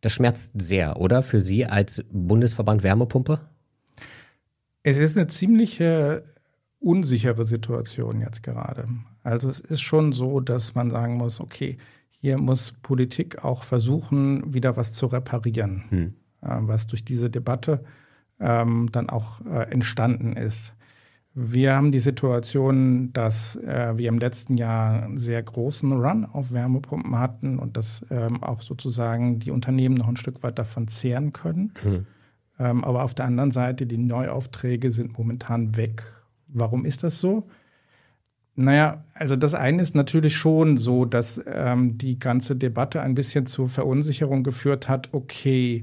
Das 0.00 0.12
schmerzt 0.12 0.52
sehr, 0.60 1.00
oder? 1.00 1.22
Für 1.22 1.40
Sie 1.40 1.64
als 1.64 2.04
Bundesverband 2.12 2.82
Wärmepumpe? 2.82 3.40
Es 4.82 4.98
ist 4.98 5.16
eine 5.16 5.28
ziemliche 5.28 6.24
unsichere 6.84 7.44
Situation 7.44 8.20
jetzt 8.20 8.42
gerade. 8.42 8.86
Also 9.22 9.48
es 9.48 9.60
ist 9.60 9.80
schon 9.80 10.12
so, 10.12 10.40
dass 10.40 10.74
man 10.74 10.90
sagen 10.90 11.16
muss, 11.16 11.40
okay, 11.40 11.78
hier 12.10 12.38
muss 12.38 12.72
Politik 12.72 13.44
auch 13.44 13.64
versuchen, 13.64 14.54
wieder 14.54 14.76
was 14.76 14.92
zu 14.92 15.06
reparieren, 15.06 15.84
hm. 15.88 16.14
äh, 16.42 16.58
was 16.60 16.86
durch 16.86 17.04
diese 17.04 17.30
Debatte 17.30 17.84
ähm, 18.40 18.88
dann 18.92 19.10
auch 19.10 19.44
äh, 19.46 19.70
entstanden 19.70 20.36
ist. 20.36 20.74
Wir 21.36 21.74
haben 21.74 21.90
die 21.90 22.00
Situation, 22.00 23.12
dass 23.12 23.56
äh, 23.56 23.94
wir 23.96 24.08
im 24.08 24.18
letzten 24.18 24.56
Jahr 24.56 25.02
einen 25.02 25.18
sehr 25.18 25.42
großen 25.42 25.90
Run 25.92 26.24
auf 26.24 26.52
Wärmepumpen 26.52 27.18
hatten 27.18 27.58
und 27.58 27.76
dass 27.76 28.06
ähm, 28.10 28.42
auch 28.42 28.62
sozusagen 28.62 29.40
die 29.40 29.50
Unternehmen 29.50 29.96
noch 29.96 30.08
ein 30.08 30.16
Stück 30.16 30.42
weit 30.44 30.58
davon 30.58 30.86
zehren 30.86 31.32
können. 31.32 31.72
Hm. 31.82 32.06
Ähm, 32.58 32.84
aber 32.84 33.02
auf 33.02 33.14
der 33.14 33.24
anderen 33.24 33.50
Seite, 33.50 33.86
die 33.86 33.98
Neuaufträge 33.98 34.90
sind 34.90 35.18
momentan 35.18 35.76
weg. 35.76 36.04
Warum 36.54 36.84
ist 36.84 37.02
das 37.02 37.20
so? 37.20 37.46
Naja, 38.56 39.04
also 39.14 39.34
das 39.34 39.54
eine 39.54 39.82
ist 39.82 39.96
natürlich 39.96 40.36
schon 40.36 40.76
so, 40.76 41.04
dass 41.04 41.42
ähm, 41.46 41.98
die 41.98 42.18
ganze 42.18 42.54
Debatte 42.54 43.02
ein 43.02 43.16
bisschen 43.16 43.46
zur 43.46 43.68
Verunsicherung 43.68 44.44
geführt 44.44 44.88
hat, 44.88 45.12
okay, 45.12 45.82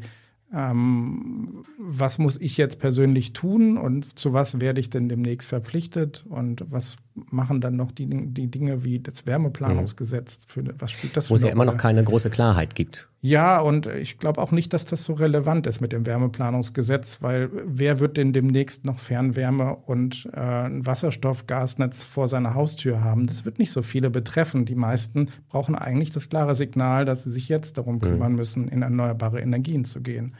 ähm, 0.53 1.63
was 1.77 2.17
muss 2.17 2.39
ich 2.39 2.57
jetzt 2.57 2.79
persönlich 2.79 3.33
tun 3.33 3.77
und 3.77 4.17
zu 4.17 4.31
was 4.31 4.61
werde 4.61 4.79
ich 4.79 4.89
denn 4.89 5.09
demnächst 5.09 5.49
verpflichtet 5.49 6.25
und 6.29 6.63
was 6.71 6.95
machen 7.13 7.61
dann 7.61 7.75
noch 7.75 7.91
die, 7.91 8.07
die 8.07 8.49
Dinge 8.49 8.83
wie 8.83 8.99
das 8.99 9.27
Wärmeplanungsgesetz, 9.27 10.45
für, 10.47 10.63
was 10.79 10.91
spielt 10.91 11.17
das 11.17 11.29
Wo 11.29 11.35
es 11.35 11.43
ja 11.43 11.49
immer 11.49 11.65
noch 11.65 11.77
keine 11.77 12.03
große 12.03 12.29
Klarheit 12.29 12.75
gibt. 12.75 13.09
Ja, 13.21 13.59
und 13.59 13.85
ich 13.85 14.17
glaube 14.17 14.41
auch 14.41 14.51
nicht, 14.51 14.73
dass 14.73 14.85
das 14.85 15.03
so 15.03 15.13
relevant 15.13 15.67
ist 15.67 15.79
mit 15.79 15.91
dem 15.91 16.05
Wärmeplanungsgesetz, 16.05 17.21
weil 17.21 17.49
wer 17.65 17.99
wird 17.99 18.17
denn 18.17 18.33
demnächst 18.33 18.83
noch 18.85 18.97
Fernwärme 18.97 19.75
und 19.75 20.27
äh, 20.33 20.39
ein 20.39 20.85
Wasserstoffgasnetz 20.85 22.03
vor 22.03 22.27
seiner 22.27 22.55
Haustür 22.55 23.03
haben? 23.03 23.27
Das 23.27 23.45
wird 23.45 23.59
nicht 23.59 23.71
so 23.71 23.81
viele 23.81 24.09
betreffen. 24.09 24.65
Die 24.65 24.75
meisten 24.75 25.29
brauchen 25.49 25.75
eigentlich 25.75 26.11
das 26.11 26.29
klare 26.29 26.55
Signal, 26.55 27.05
dass 27.05 27.23
sie 27.23 27.31
sich 27.31 27.47
jetzt 27.47 27.77
darum 27.77 27.95
mhm. 27.95 28.01
kümmern 28.01 28.35
müssen, 28.35 28.67
in 28.67 28.81
erneuerbare 28.81 29.39
Energien 29.39 29.85
zu 29.85 30.01
gehen. 30.01 30.35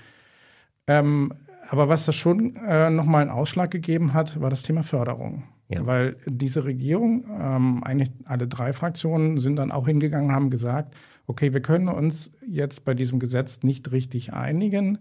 Ähm, 0.88 1.34
aber 1.70 1.88
was 1.88 2.06
das 2.06 2.16
schon 2.16 2.56
äh, 2.56 2.90
nochmal 2.90 3.22
einen 3.22 3.32
Ausschlag 3.32 3.72
gegeben 3.72 4.14
hat, 4.14 4.42
war 4.42 4.50
das 4.50 4.64
Thema 4.64 4.84
Förderung. 4.84 5.44
Ja. 5.72 5.86
Weil 5.86 6.18
diese 6.26 6.64
Regierung, 6.64 7.26
ähm, 7.30 7.84
eigentlich 7.84 8.12
alle 8.26 8.48
drei 8.48 8.74
Fraktionen 8.74 9.38
sind 9.38 9.56
dann 9.56 9.72
auch 9.72 9.88
hingegangen, 9.88 10.32
haben 10.32 10.50
gesagt, 10.50 10.96
okay, 11.28 11.54
wir 11.54 11.62
können 11.62 11.88
uns 11.88 12.32
jetzt 12.46 12.86
bei 12.86 12.94
diesem 12.94 13.20
Gesetz 13.20 13.64
nicht 13.64 13.92
richtig 13.92 14.34
einigen. 14.34 15.00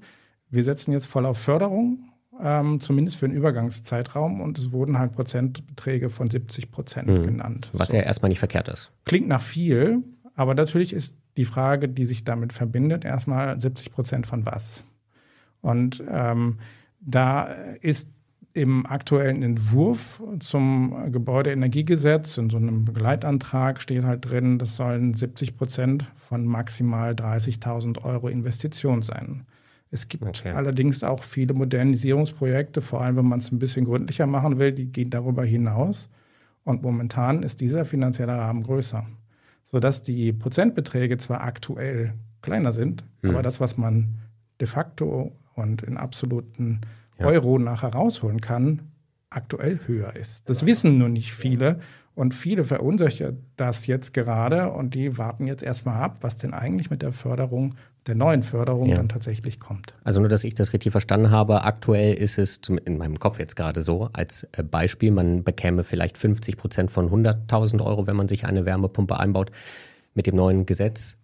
Wir 0.49 0.63
setzen 0.63 0.93
jetzt 0.93 1.07
voll 1.07 1.27
auf 1.27 1.39
Förderung, 1.39 2.11
ähm, 2.41 2.81
zumindest 2.81 3.17
für 3.19 3.27
einen 3.27 3.35
Übergangszeitraum. 3.35 4.41
Und 4.41 4.59
es 4.59 4.73
wurden 4.73 4.99
halt 4.99 5.13
Prozentbeträge 5.13 6.09
von 6.09 6.31
70 6.31 6.71
Prozent 6.71 7.09
mhm. 7.09 7.23
genannt. 7.23 7.71
Was 7.73 7.89
so. 7.89 7.97
ja 7.97 8.03
erstmal 8.03 8.29
nicht 8.29 8.39
verkehrt 8.39 8.69
ist. 8.69 8.93
Klingt 9.05 9.29
nach 9.29 9.43
viel, 9.43 10.05
aber 10.35 10.55
natürlich 10.55 10.93
ist 10.93 11.17
die 11.37 11.45
Frage, 11.45 11.89
die 11.89 12.05
sich 12.05 12.25
damit 12.25 12.53
verbindet, 12.53 13.05
erstmal 13.05 13.59
70 13.59 13.93
Prozent 13.93 14.27
von 14.27 14.47
was. 14.47 14.83
Und 15.61 16.03
ähm, 16.09 16.59
da 17.01 17.45
ist 17.81 18.09
im 18.53 18.85
aktuellen 18.87 19.43
Entwurf 19.43 20.21
zum 20.41 21.13
Gebäudeenergiegesetz, 21.13 22.37
in 22.37 22.51
so 22.51 22.57
einem 22.57 22.85
Begleitantrag 22.85 23.81
steht 23.81 24.03
halt 24.03 24.29
drin, 24.29 24.59
das 24.59 24.77
sollen 24.77 25.15
70 25.15 25.57
Prozent 25.57 26.05
von 26.17 26.45
maximal 26.47 27.13
30.000 27.13 28.03
Euro 28.05 28.29
Investition 28.29 29.03
sein. 29.03 29.47
Es 29.93 30.09
gibt 30.09 30.25
okay. 30.25 30.53
allerdings 30.53 31.03
auch 31.03 31.23
viele 31.23 31.55
Modernisierungsprojekte, 31.55 32.81
vor 32.81 33.03
allem 33.03 33.17
wenn 33.17 33.29
man 33.29 33.41
es 33.41 33.51
ein 33.51 33.59
bisschen 33.59 33.85
gründlicher 33.85 34.27
machen 34.27 34.59
will, 34.59 34.73
die 34.73 34.87
gehen 34.87 35.11
darüber 35.11 35.45
hinaus. 35.45 36.09
Und 36.65 36.83
momentan 36.83 37.43
ist 37.43 37.61
dieser 37.61 37.85
finanzielle 37.85 38.37
Rahmen 38.37 38.63
größer, 38.63 39.07
sodass 39.65 40.03
die 40.03 40.33
Prozentbeträge 40.33 41.19
zwar 41.19 41.41
aktuell 41.43 42.15
kleiner 42.43 42.73
sind, 42.73 43.05
hm. 43.23 43.31
aber 43.31 43.43
das, 43.43 43.61
was 43.61 43.77
man 43.77 44.19
de 44.61 44.69
facto 44.69 45.33
und 45.55 45.83
in 45.83 45.97
absoluten 45.97 46.81
ja. 47.21 47.27
Euro 47.27 47.59
nachher 47.59 47.93
rausholen 47.93 48.41
kann, 48.41 48.91
aktuell 49.31 49.81
höher 49.87 50.17
ist. 50.17 50.49
Das 50.49 50.67
wissen 50.67 50.99
nur 50.99 51.09
nicht 51.09 51.33
viele. 51.33 51.81
Und 52.15 52.35
viele 52.35 52.65
verunsichern 52.65 53.39
das 53.57 53.87
jetzt 53.87 54.13
gerade 54.13 54.73
und 54.73 54.95
die 54.95 55.17
warten 55.17 55.47
jetzt 55.47 55.63
erstmal 55.63 56.03
ab, 56.03 56.19
was 56.21 56.37
denn 56.37 56.53
eigentlich 56.53 56.91
mit 56.91 57.03
der 57.03 57.13
Förderung, 57.13 57.77
der 58.07 58.15
neuen 58.15 58.43
Förderung 58.43 58.89
ja. 58.89 58.97
dann 58.97 59.09
tatsächlich 59.09 59.61
kommt. 59.61 59.95
Also 60.03 60.21
nur, 60.21 60.29
dass 60.29 60.45
ich 60.45 60.55
das 60.55 60.73
richtig 60.73 60.91
verstanden 60.91 61.31
habe, 61.31 61.65
aktuell 61.65 62.13
ist 62.15 62.37
es 62.37 62.61
in 62.85 62.99
meinem 62.99 63.19
Kopf 63.19 63.39
jetzt 63.39 63.55
gerade 63.55 63.81
so, 63.81 64.11
als 64.13 64.47
äh, 64.53 64.63
Beispiel, 64.63 65.13
man 65.13 65.45
bekäme 65.45 65.85
vielleicht 65.85 66.19
50 66.19 66.57
Prozent 66.57 66.91
von 66.91 67.11
100.000 67.11 67.83
Euro, 67.83 68.07
wenn 68.07 68.17
man 68.17 68.29
sich 68.29 68.45
eine 68.45 68.67
Wärmepumpe 68.67 69.19
einbaut. 69.19 69.51
Mit 70.13 70.27
dem 70.27 70.35
neuen 70.35 70.67
Gesetz 70.67 71.17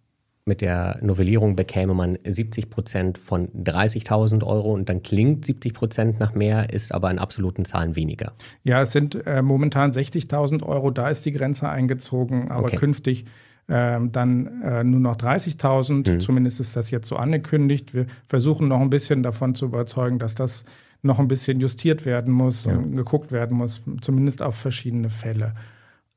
mit 0.46 0.60
der 0.60 0.98
Novellierung 1.02 1.56
bekäme 1.56 1.92
man 1.92 2.18
70 2.24 2.70
Prozent 2.70 3.18
von 3.18 3.48
30.000 3.48 4.46
Euro 4.46 4.72
und 4.72 4.88
dann 4.88 5.02
klingt 5.02 5.44
70 5.44 5.74
Prozent 5.74 6.20
nach 6.20 6.34
mehr, 6.34 6.72
ist 6.72 6.94
aber 6.94 7.10
in 7.10 7.18
absoluten 7.18 7.64
Zahlen 7.64 7.96
weniger. 7.96 8.32
Ja, 8.62 8.80
es 8.80 8.92
sind 8.92 9.26
äh, 9.26 9.42
momentan 9.42 9.90
60.000 9.90 10.62
Euro, 10.62 10.92
da 10.92 11.08
ist 11.10 11.26
die 11.26 11.32
Grenze 11.32 11.68
eingezogen, 11.68 12.50
aber 12.50 12.68
okay. 12.68 12.76
künftig 12.76 13.24
äh, 13.66 13.98
dann 14.12 14.62
äh, 14.62 14.84
nur 14.84 15.00
noch 15.00 15.16
30.000. 15.16 16.12
Mhm. 16.12 16.20
Zumindest 16.20 16.60
ist 16.60 16.76
das 16.76 16.92
jetzt 16.92 17.08
so 17.08 17.16
angekündigt. 17.16 17.92
Wir 17.92 18.06
versuchen 18.28 18.68
noch 18.68 18.80
ein 18.80 18.90
bisschen 18.90 19.24
davon 19.24 19.56
zu 19.56 19.66
überzeugen, 19.66 20.20
dass 20.20 20.36
das 20.36 20.64
noch 21.02 21.18
ein 21.18 21.26
bisschen 21.26 21.58
justiert 21.58 22.06
werden 22.06 22.32
muss 22.32 22.66
ja. 22.66 22.76
und 22.76 22.94
geguckt 22.94 23.32
werden 23.32 23.56
muss, 23.56 23.82
zumindest 24.00 24.42
auf 24.42 24.54
verschiedene 24.54 25.10
Fälle. 25.10 25.54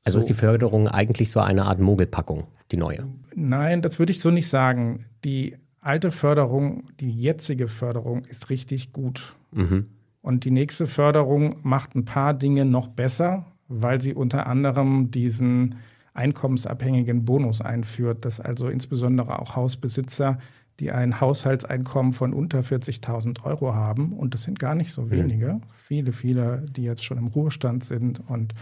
Also 0.04 0.18
so. 0.18 0.18
ist 0.20 0.28
die 0.28 0.34
Förderung 0.34 0.86
eigentlich 0.86 1.30
so 1.32 1.40
eine 1.40 1.64
Art 1.64 1.80
Mogelpackung, 1.80 2.44
die 2.70 2.76
neue? 2.76 3.06
Nein, 3.34 3.82
das 3.82 3.98
würde 3.98 4.12
ich 4.12 4.20
so 4.20 4.30
nicht 4.30 4.48
sagen. 4.48 5.06
Die 5.24 5.56
alte 5.80 6.10
Förderung, 6.10 6.84
die 7.00 7.10
jetzige 7.10 7.68
Förderung 7.68 8.24
ist 8.24 8.50
richtig 8.50 8.92
gut. 8.92 9.34
Mhm. 9.52 9.86
Und 10.22 10.44
die 10.44 10.50
nächste 10.50 10.86
Förderung 10.86 11.56
macht 11.62 11.94
ein 11.94 12.04
paar 12.04 12.34
Dinge 12.34 12.64
noch 12.64 12.88
besser, 12.88 13.46
weil 13.68 14.00
sie 14.00 14.14
unter 14.14 14.46
anderem 14.46 15.10
diesen 15.10 15.76
einkommensabhängigen 16.12 17.24
Bonus 17.24 17.60
einführt, 17.60 18.24
dass 18.24 18.40
also 18.40 18.68
insbesondere 18.68 19.38
auch 19.38 19.56
Hausbesitzer, 19.56 20.38
die 20.80 20.90
ein 20.90 21.20
Haushaltseinkommen 21.20 22.12
von 22.12 22.34
unter 22.34 22.60
40.000 22.60 23.44
Euro 23.44 23.74
haben, 23.74 24.12
und 24.12 24.34
das 24.34 24.42
sind 24.42 24.58
gar 24.58 24.74
nicht 24.74 24.92
so 24.92 25.02
mhm. 25.02 25.10
wenige, 25.10 25.54
mhm. 25.54 25.62
viele, 25.72 26.12
viele, 26.12 26.66
die 26.70 26.82
jetzt 26.82 27.04
schon 27.04 27.18
im 27.18 27.28
Ruhestand 27.28 27.84
sind 27.84 28.20
und 28.28 28.54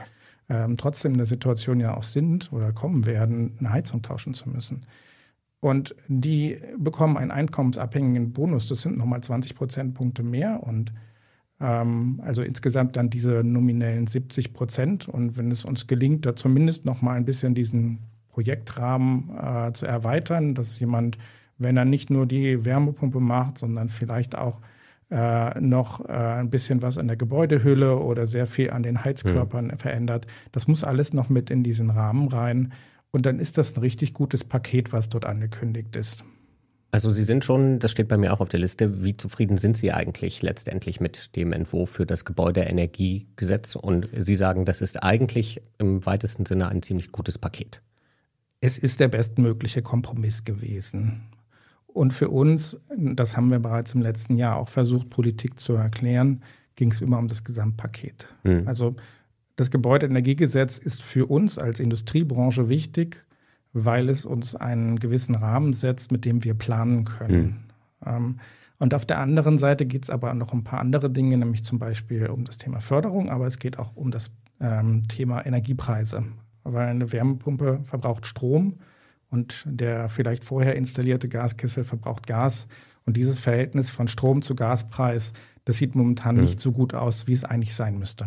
ähm, 0.48 0.76
trotzdem 0.76 1.12
in 1.12 1.18
der 1.18 1.26
Situation 1.26 1.80
ja 1.80 1.96
auch 1.96 2.04
sind 2.04 2.52
oder 2.52 2.72
kommen 2.72 3.06
werden, 3.06 3.56
eine 3.58 3.70
Heizung 3.70 4.02
tauschen 4.02 4.34
zu 4.34 4.48
müssen. 4.48 4.86
Und 5.60 5.94
die 6.06 6.58
bekommen 6.78 7.16
einen 7.16 7.30
einkommensabhängigen 7.30 8.32
Bonus. 8.32 8.68
Das 8.68 8.80
sind 8.80 8.96
nochmal 8.96 9.20
20 9.20 9.54
Prozentpunkte 9.54 10.22
mehr 10.22 10.62
und 10.62 10.92
ähm, 11.60 12.20
also 12.24 12.42
insgesamt 12.42 12.96
dann 12.96 13.10
diese 13.10 13.42
nominellen 13.42 14.06
70 14.06 14.52
Prozent. 14.52 15.08
Und 15.08 15.36
wenn 15.36 15.50
es 15.50 15.64
uns 15.64 15.86
gelingt, 15.86 16.26
da 16.26 16.36
zumindest 16.36 16.84
nochmal 16.84 17.16
ein 17.16 17.24
bisschen 17.24 17.54
diesen 17.54 17.98
Projektrahmen 18.28 19.30
äh, 19.36 19.72
zu 19.72 19.84
erweitern, 19.84 20.54
dass 20.54 20.78
jemand, 20.78 21.18
wenn 21.58 21.76
er 21.76 21.84
nicht 21.84 22.08
nur 22.08 22.24
die 22.26 22.64
Wärmepumpe 22.64 23.18
macht, 23.18 23.58
sondern 23.58 23.88
vielleicht 23.88 24.38
auch 24.38 24.60
äh, 25.10 25.60
noch 25.60 26.06
äh, 26.06 26.12
ein 26.12 26.50
bisschen 26.50 26.82
was 26.82 26.98
an 26.98 27.06
der 27.06 27.16
Gebäudehülle 27.16 27.98
oder 27.98 28.26
sehr 28.26 28.46
viel 28.46 28.70
an 28.70 28.82
den 28.82 29.04
Heizkörpern 29.04 29.68
mhm. 29.68 29.78
verändert. 29.78 30.26
Das 30.52 30.68
muss 30.68 30.84
alles 30.84 31.12
noch 31.12 31.28
mit 31.28 31.50
in 31.50 31.62
diesen 31.62 31.90
Rahmen 31.90 32.28
rein. 32.28 32.72
Und 33.10 33.24
dann 33.24 33.40
ist 33.40 33.56
das 33.56 33.74
ein 33.74 33.80
richtig 33.80 34.12
gutes 34.12 34.44
Paket, 34.44 34.92
was 34.92 35.08
dort 35.08 35.24
angekündigt 35.24 35.96
ist. 35.96 36.24
Also 36.90 37.12
Sie 37.12 37.22
sind 37.22 37.44
schon, 37.44 37.78
das 37.78 37.90
steht 37.90 38.08
bei 38.08 38.16
mir 38.16 38.32
auch 38.32 38.40
auf 38.40 38.48
der 38.48 38.60
Liste, 38.60 39.04
wie 39.04 39.16
zufrieden 39.16 39.58
sind 39.58 39.76
Sie 39.76 39.92
eigentlich 39.92 40.42
letztendlich 40.42 41.00
mit 41.00 41.36
dem 41.36 41.52
Entwurf 41.52 41.90
für 41.90 42.06
das 42.06 42.24
Gebäudeenergiegesetz? 42.24 43.76
Und 43.76 44.08
Sie 44.16 44.34
sagen, 44.34 44.64
das 44.64 44.80
ist 44.80 45.02
eigentlich 45.02 45.60
im 45.78 46.04
weitesten 46.06 46.46
Sinne 46.46 46.68
ein 46.68 46.82
ziemlich 46.82 47.12
gutes 47.12 47.38
Paket. 47.38 47.82
Es 48.60 48.78
ist 48.78 49.00
der 49.00 49.08
bestmögliche 49.08 49.82
Kompromiss 49.82 50.44
gewesen. 50.44 51.28
Und 51.92 52.12
für 52.12 52.28
uns, 52.28 52.80
das 52.96 53.36
haben 53.36 53.50
wir 53.50 53.58
bereits 53.58 53.94
im 53.94 54.02
letzten 54.02 54.36
Jahr 54.36 54.56
auch 54.56 54.68
versucht, 54.68 55.10
Politik 55.10 55.58
zu 55.58 55.74
erklären, 55.74 56.42
ging 56.76 56.92
es 56.92 57.00
immer 57.00 57.18
um 57.18 57.26
das 57.26 57.42
Gesamtpaket. 57.42 58.28
Mhm. 58.44 58.62
Also 58.66 58.94
das 59.56 59.70
Gebäudeenergiegesetz 59.70 60.78
ist 60.78 61.02
für 61.02 61.26
uns 61.26 61.58
als 61.58 61.80
Industriebranche 61.80 62.68
wichtig, 62.68 63.26
weil 63.72 64.08
es 64.08 64.24
uns 64.24 64.54
einen 64.54 64.98
gewissen 64.98 65.34
Rahmen 65.34 65.72
setzt, 65.72 66.12
mit 66.12 66.24
dem 66.24 66.44
wir 66.44 66.54
planen 66.54 67.04
können. 67.04 67.42
Mhm. 67.42 67.56
Ähm, 68.06 68.40
und 68.78 68.94
auf 68.94 69.04
der 69.04 69.18
anderen 69.18 69.58
Seite 69.58 69.86
geht 69.86 70.04
es 70.04 70.10
aber 70.10 70.34
noch 70.34 70.52
um 70.52 70.60
ein 70.60 70.64
paar 70.64 70.80
andere 70.80 71.10
Dinge, 71.10 71.36
nämlich 71.36 71.64
zum 71.64 71.80
Beispiel 71.80 72.28
um 72.28 72.44
das 72.44 72.58
Thema 72.58 72.80
Förderung, 72.80 73.28
aber 73.28 73.46
es 73.46 73.58
geht 73.58 73.78
auch 73.78 73.96
um 73.96 74.12
das 74.12 74.30
ähm, 74.60 75.02
Thema 75.08 75.44
Energiepreise. 75.44 76.24
Weil 76.62 76.88
eine 76.88 77.12
Wärmepumpe 77.12 77.80
verbraucht 77.82 78.26
Strom 78.26 78.74
und 79.30 79.64
der 79.66 80.08
vielleicht 80.08 80.44
vorher 80.44 80.76
installierte 80.76 81.28
Gaskessel 81.28 81.84
verbraucht 81.84 82.26
Gas. 82.26 82.66
Und 83.04 83.16
dieses 83.16 83.40
Verhältnis 83.40 83.90
von 83.90 84.08
Strom 84.08 84.42
zu 84.42 84.54
Gaspreis, 84.54 85.32
das 85.64 85.78
sieht 85.78 85.94
momentan 85.94 86.36
mhm. 86.36 86.42
nicht 86.42 86.60
so 86.60 86.72
gut 86.72 86.94
aus, 86.94 87.26
wie 87.26 87.32
es 87.32 87.44
eigentlich 87.44 87.74
sein 87.74 87.98
müsste. 87.98 88.26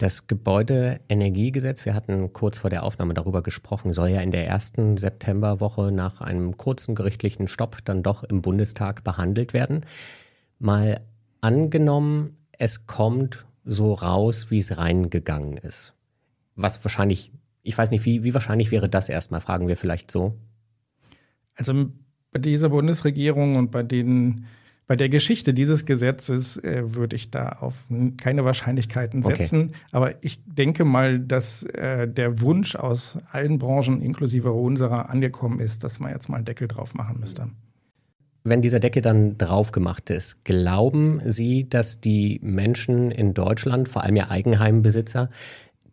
Das 0.00 0.26
Gebäudeenergiegesetz, 0.26 1.84
wir 1.84 1.92
hatten 1.92 2.32
kurz 2.32 2.58
vor 2.58 2.70
der 2.70 2.84
Aufnahme 2.84 3.12
darüber 3.12 3.42
gesprochen, 3.42 3.92
soll 3.92 4.08
ja 4.08 4.22
in 4.22 4.30
der 4.30 4.46
ersten 4.46 4.96
Septemberwoche 4.96 5.92
nach 5.92 6.22
einem 6.22 6.56
kurzen 6.56 6.94
gerichtlichen 6.94 7.48
Stopp 7.48 7.84
dann 7.84 8.02
doch 8.02 8.24
im 8.24 8.40
Bundestag 8.40 9.04
behandelt 9.04 9.52
werden. 9.52 9.84
Mal 10.58 11.02
angenommen, 11.42 12.38
es 12.52 12.86
kommt 12.86 13.44
so 13.66 13.92
raus, 13.92 14.50
wie 14.50 14.58
es 14.58 14.78
reingegangen 14.78 15.58
ist. 15.58 15.92
Was 16.56 16.82
wahrscheinlich, 16.82 17.30
ich 17.62 17.76
weiß 17.76 17.90
nicht, 17.90 18.04
wie, 18.04 18.24
wie 18.24 18.34
wahrscheinlich 18.34 18.70
wäre 18.70 18.88
das 18.88 19.08
erstmal, 19.08 19.40
fragen 19.40 19.68
wir 19.68 19.76
vielleicht 19.76 20.10
so. 20.10 20.38
Also 21.54 21.86
bei 22.32 22.40
dieser 22.40 22.68
Bundesregierung 22.70 23.56
und 23.56 23.70
bei 23.70 23.82
den 23.82 24.46
bei 24.90 24.96
der 24.96 25.08
Geschichte 25.08 25.54
dieses 25.54 25.84
Gesetzes 25.84 26.56
äh, 26.56 26.96
würde 26.96 27.14
ich 27.14 27.30
da 27.30 27.50
auf 27.60 27.84
keine 28.16 28.44
Wahrscheinlichkeiten 28.44 29.22
setzen. 29.22 29.66
Okay. 29.66 29.74
Aber 29.92 30.24
ich 30.24 30.42
denke 30.46 30.84
mal, 30.84 31.20
dass 31.20 31.62
äh, 31.62 32.08
der 32.08 32.40
Wunsch 32.40 32.74
aus 32.74 33.16
allen 33.30 33.58
Branchen, 33.58 34.02
inklusive 34.02 34.50
unserer, 34.50 35.08
angekommen 35.10 35.60
ist, 35.60 35.84
dass 35.84 36.00
man 36.00 36.10
jetzt 36.10 36.28
mal 36.28 36.38
einen 36.38 36.44
Deckel 36.44 36.66
drauf 36.66 36.94
machen 36.94 37.20
müsste. 37.20 37.50
Wenn 38.42 38.62
dieser 38.62 38.80
Deckel 38.80 39.00
dann 39.00 39.38
drauf 39.38 39.70
gemacht 39.70 40.10
ist, 40.10 40.44
glauben 40.44 41.20
Sie, 41.24 41.68
dass 41.68 42.00
die 42.00 42.40
Menschen 42.42 43.12
in 43.12 43.32
Deutschland, 43.32 43.88
vor 43.88 44.02
allem 44.02 44.16
ja 44.16 44.28
Eigenheimbesitzer, 44.28 45.30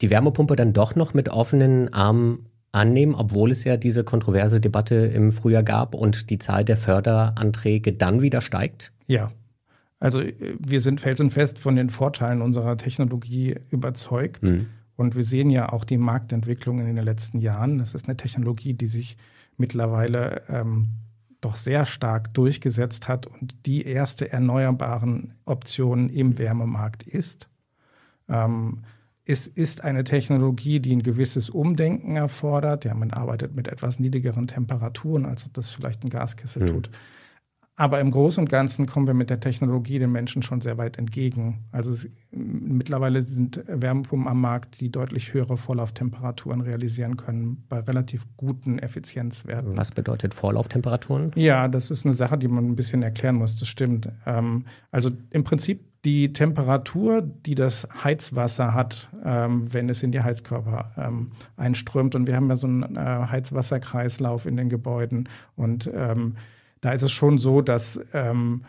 die 0.01 0.09
Wärmepumpe 0.09 0.55
dann 0.55 0.73
doch 0.73 0.95
noch 0.95 1.13
mit 1.13 1.29
offenen 1.29 1.93
Armen 1.93 2.47
annehmen, 2.71 3.15
obwohl 3.15 3.51
es 3.51 3.63
ja 3.63 3.77
diese 3.77 4.03
kontroverse 4.03 4.61
Debatte 4.61 4.95
im 4.95 5.31
Frühjahr 5.31 5.63
gab 5.63 5.95
und 5.95 6.29
die 6.29 6.37
Zahl 6.37 6.63
der 6.63 6.77
Förderanträge 6.77 7.93
dann 7.93 8.21
wieder 8.21 8.41
steigt? 8.41 8.91
Ja. 9.05 9.31
Also 9.99 10.21
äh, 10.21 10.55
wir 10.59 10.81
sind 10.81 11.01
felsenfest 11.01 11.59
von 11.59 11.75
den 11.75 11.89
Vorteilen 11.89 12.41
unserer 12.41 12.77
Technologie 12.77 13.55
überzeugt. 13.69 14.43
Mhm. 14.43 14.67
Und 14.95 15.15
wir 15.15 15.23
sehen 15.23 15.49
ja 15.49 15.71
auch 15.71 15.83
die 15.83 15.97
Marktentwicklung 15.97 16.79
in 16.79 16.95
den 16.95 17.03
letzten 17.03 17.37
Jahren. 17.37 17.77
Das 17.77 17.93
ist 17.93 18.05
eine 18.05 18.17
Technologie, 18.17 18.73
die 18.73 18.87
sich 18.87 19.15
mittlerweile 19.55 20.41
ähm, 20.49 20.87
doch 21.39 21.55
sehr 21.55 21.85
stark 21.85 22.33
durchgesetzt 22.33 23.07
hat 23.07 23.27
und 23.27 23.67
die 23.67 23.85
erste 23.85 24.31
erneuerbaren 24.31 25.35
Option 25.45 26.09
im 26.09 26.39
Wärmemarkt 26.39 27.03
ist. 27.03 27.49
Ähm, 28.27 28.83
es 29.27 29.47
ist 29.47 29.83
eine 29.83 30.05
Technologie, 30.05 30.79
die 30.79 30.95
ein 30.95 31.03
gewisses 31.03 31.49
Umdenken 31.49 32.15
erfordert. 32.15 32.85
Ja, 32.85 32.93
man 32.93 33.11
arbeitet 33.11 33.55
mit 33.55 33.67
etwas 33.67 33.99
niedrigeren 33.99 34.47
Temperaturen, 34.47 35.25
als 35.25 35.51
das 35.51 35.71
vielleicht 35.71 36.03
ein 36.03 36.09
Gaskessel 36.09 36.63
mhm. 36.63 36.67
tut. 36.67 36.89
Aber 37.79 37.99
im 37.99 38.09
Großen 38.09 38.41
und 38.41 38.49
Ganzen 38.49 38.87
kommen 38.87 39.05
wir 39.05 39.13
mit 39.13 39.29
der 39.29 39.39
Technologie 39.39 39.99
den 39.99 40.11
Menschen 40.11 40.41
schon 40.41 40.61
sehr 40.61 40.79
weit 40.79 40.97
entgegen. 40.97 41.65
Also 41.71 41.91
es, 41.91 42.09
mittlerweile 42.31 43.21
sind 43.21 43.63
Wärmepumpen 43.67 44.27
am 44.27 44.41
Markt, 44.41 44.79
die 44.79 44.91
deutlich 44.91 45.33
höhere 45.33 45.57
Vorlauftemperaturen 45.57 46.61
realisieren 46.61 47.17
können, 47.17 47.65
bei 47.69 47.79
relativ 47.79 48.25
guten 48.35 48.79
Effizienzwerten. 48.79 49.77
Was 49.77 49.91
bedeutet 49.91 50.33
Vorlauftemperaturen? 50.33 51.31
Ja, 51.35 51.67
das 51.67 51.91
ist 51.91 52.03
eine 52.03 52.13
Sache, 52.13 52.39
die 52.39 52.47
man 52.47 52.65
ein 52.65 52.75
bisschen 52.75 53.03
erklären 53.03 53.35
muss. 53.35 53.59
Das 53.59 53.67
stimmt. 53.67 54.09
Ähm, 54.25 54.65
also 54.89 55.11
im 55.29 55.43
Prinzip 55.43 55.96
die 56.07 56.31
Temperatur, 56.31 57.21
die 57.21 57.53
das 57.53 57.85
Heizwasser 58.01 58.73
hat, 58.73 59.09
ähm, 59.25 59.73
wenn 59.73 59.89
es 59.89 60.03
in 60.03 60.13
die 60.13 60.21
Heizkörper 60.21 60.93
ähm, 60.95 61.31
einströmt. 61.57 62.15
Und 62.15 62.27
wir 62.27 62.37
haben 62.37 62.47
ja 62.47 62.55
so 62.55 62.65
einen 62.65 62.95
äh, 62.95 63.27
Heizwasserkreislauf 63.29 64.45
in 64.45 64.55
den 64.55 64.69
Gebäuden. 64.69 65.27
Und 65.57 65.91
ähm, 65.93 66.37
da 66.79 66.93
ist 66.93 67.01
es 67.01 67.11
schon 67.11 67.39
so, 67.39 67.61
dass 67.61 67.99
ähm, 68.13 68.63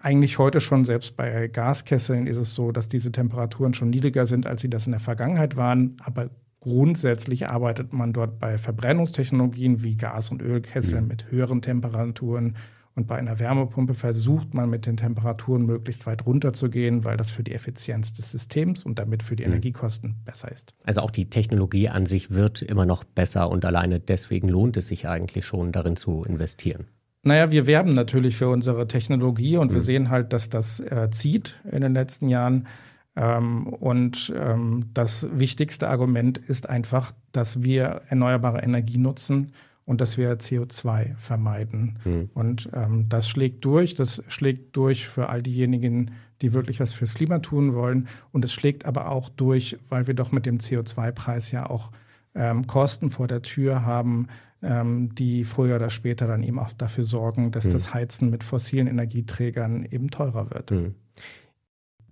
eigentlich 0.00 0.38
heute 0.38 0.62
schon, 0.62 0.86
selbst 0.86 1.18
bei 1.18 1.48
Gaskesseln, 1.48 2.26
ist 2.26 2.38
es 2.38 2.54
so, 2.54 2.72
dass 2.72 2.88
diese 2.88 3.12
Temperaturen 3.12 3.74
schon 3.74 3.90
niedriger 3.90 4.24
sind, 4.24 4.46
als 4.46 4.62
sie 4.62 4.70
das 4.70 4.86
in 4.86 4.92
der 4.92 5.00
Vergangenheit 5.00 5.56
waren. 5.58 5.98
Aber 6.02 6.30
grundsätzlich 6.60 7.46
arbeitet 7.46 7.92
man 7.92 8.14
dort 8.14 8.38
bei 8.38 8.56
Verbrennungstechnologien 8.56 9.82
wie 9.84 9.96
Gas- 9.98 10.30
und 10.30 10.40
Ölkesseln 10.40 11.02
mhm. 11.02 11.08
mit 11.08 11.30
höheren 11.30 11.60
Temperaturen 11.60 12.56
und 12.94 13.06
bei 13.06 13.16
einer 13.16 13.38
Wärmepumpe 13.38 13.94
versucht 13.94 14.52
man 14.52 14.68
mit 14.68 14.84
den 14.84 14.96
Temperaturen 14.96 15.64
möglichst 15.64 16.06
weit 16.06 16.26
runterzugehen, 16.26 17.04
weil 17.04 17.16
das 17.16 17.30
für 17.30 17.42
die 17.42 17.52
Effizienz 17.52 18.12
des 18.12 18.30
Systems 18.30 18.84
und 18.84 18.98
damit 18.98 19.22
für 19.22 19.34
die 19.34 19.44
mhm. 19.44 19.52
Energiekosten 19.52 20.16
besser 20.24 20.52
ist. 20.52 20.72
Also 20.84 21.00
auch 21.00 21.10
die 21.10 21.30
Technologie 21.30 21.88
an 21.88 22.04
sich 22.04 22.30
wird 22.30 22.60
immer 22.60 22.84
noch 22.84 23.04
besser 23.04 23.50
und 23.50 23.64
alleine 23.64 23.98
deswegen 23.98 24.48
lohnt 24.48 24.76
es 24.76 24.88
sich 24.88 25.08
eigentlich 25.08 25.46
schon 25.46 25.72
darin 25.72 25.96
zu 25.96 26.24
investieren. 26.24 26.86
Naja, 27.24 27.50
wir 27.52 27.66
werben 27.66 27.94
natürlich 27.94 28.36
für 28.36 28.48
unsere 28.48 28.88
Technologie 28.88 29.56
und 29.56 29.70
mhm. 29.70 29.74
wir 29.74 29.80
sehen 29.80 30.10
halt, 30.10 30.32
dass 30.32 30.50
das 30.50 30.80
äh, 30.80 31.08
zieht 31.10 31.60
in 31.70 31.80
den 31.80 31.94
letzten 31.94 32.28
Jahren. 32.28 32.66
Ähm, 33.14 33.68
und 33.68 34.32
ähm, 34.36 34.86
das 34.92 35.28
wichtigste 35.32 35.88
Argument 35.88 36.38
ist 36.38 36.68
einfach, 36.68 37.12
dass 37.30 37.62
wir 37.62 38.02
erneuerbare 38.08 38.62
Energie 38.62 38.98
nutzen 38.98 39.52
und 39.92 40.00
dass 40.00 40.16
wir 40.16 40.38
CO2 40.38 41.14
vermeiden. 41.18 41.98
Mhm. 42.04 42.30
Und 42.32 42.70
ähm, 42.72 43.10
das 43.10 43.28
schlägt 43.28 43.62
durch. 43.66 43.94
Das 43.94 44.22
schlägt 44.28 44.74
durch 44.74 45.06
für 45.06 45.28
all 45.28 45.42
diejenigen, 45.42 46.12
die 46.40 46.54
wirklich 46.54 46.80
was 46.80 46.94
fürs 46.94 47.12
Klima 47.12 47.40
tun 47.40 47.74
wollen. 47.74 48.08
Und 48.32 48.42
es 48.42 48.54
schlägt 48.54 48.86
aber 48.86 49.10
auch 49.10 49.28
durch, 49.28 49.76
weil 49.90 50.06
wir 50.06 50.14
doch 50.14 50.32
mit 50.32 50.46
dem 50.46 50.58
CO2-Preis 50.58 51.50
ja 51.50 51.68
auch 51.68 51.92
ähm, 52.34 52.66
Kosten 52.66 53.10
vor 53.10 53.28
der 53.28 53.42
Tür 53.42 53.84
haben, 53.84 54.28
ähm, 54.62 55.14
die 55.14 55.44
früher 55.44 55.76
oder 55.76 55.90
später 55.90 56.26
dann 56.26 56.42
eben 56.42 56.58
auch 56.58 56.72
dafür 56.72 57.04
sorgen, 57.04 57.50
dass 57.50 57.66
mhm. 57.66 57.72
das 57.72 57.92
Heizen 57.92 58.30
mit 58.30 58.42
fossilen 58.42 58.86
Energieträgern 58.86 59.84
eben 59.84 60.10
teurer 60.10 60.48
wird. 60.50 60.70
Mhm. 60.70 60.94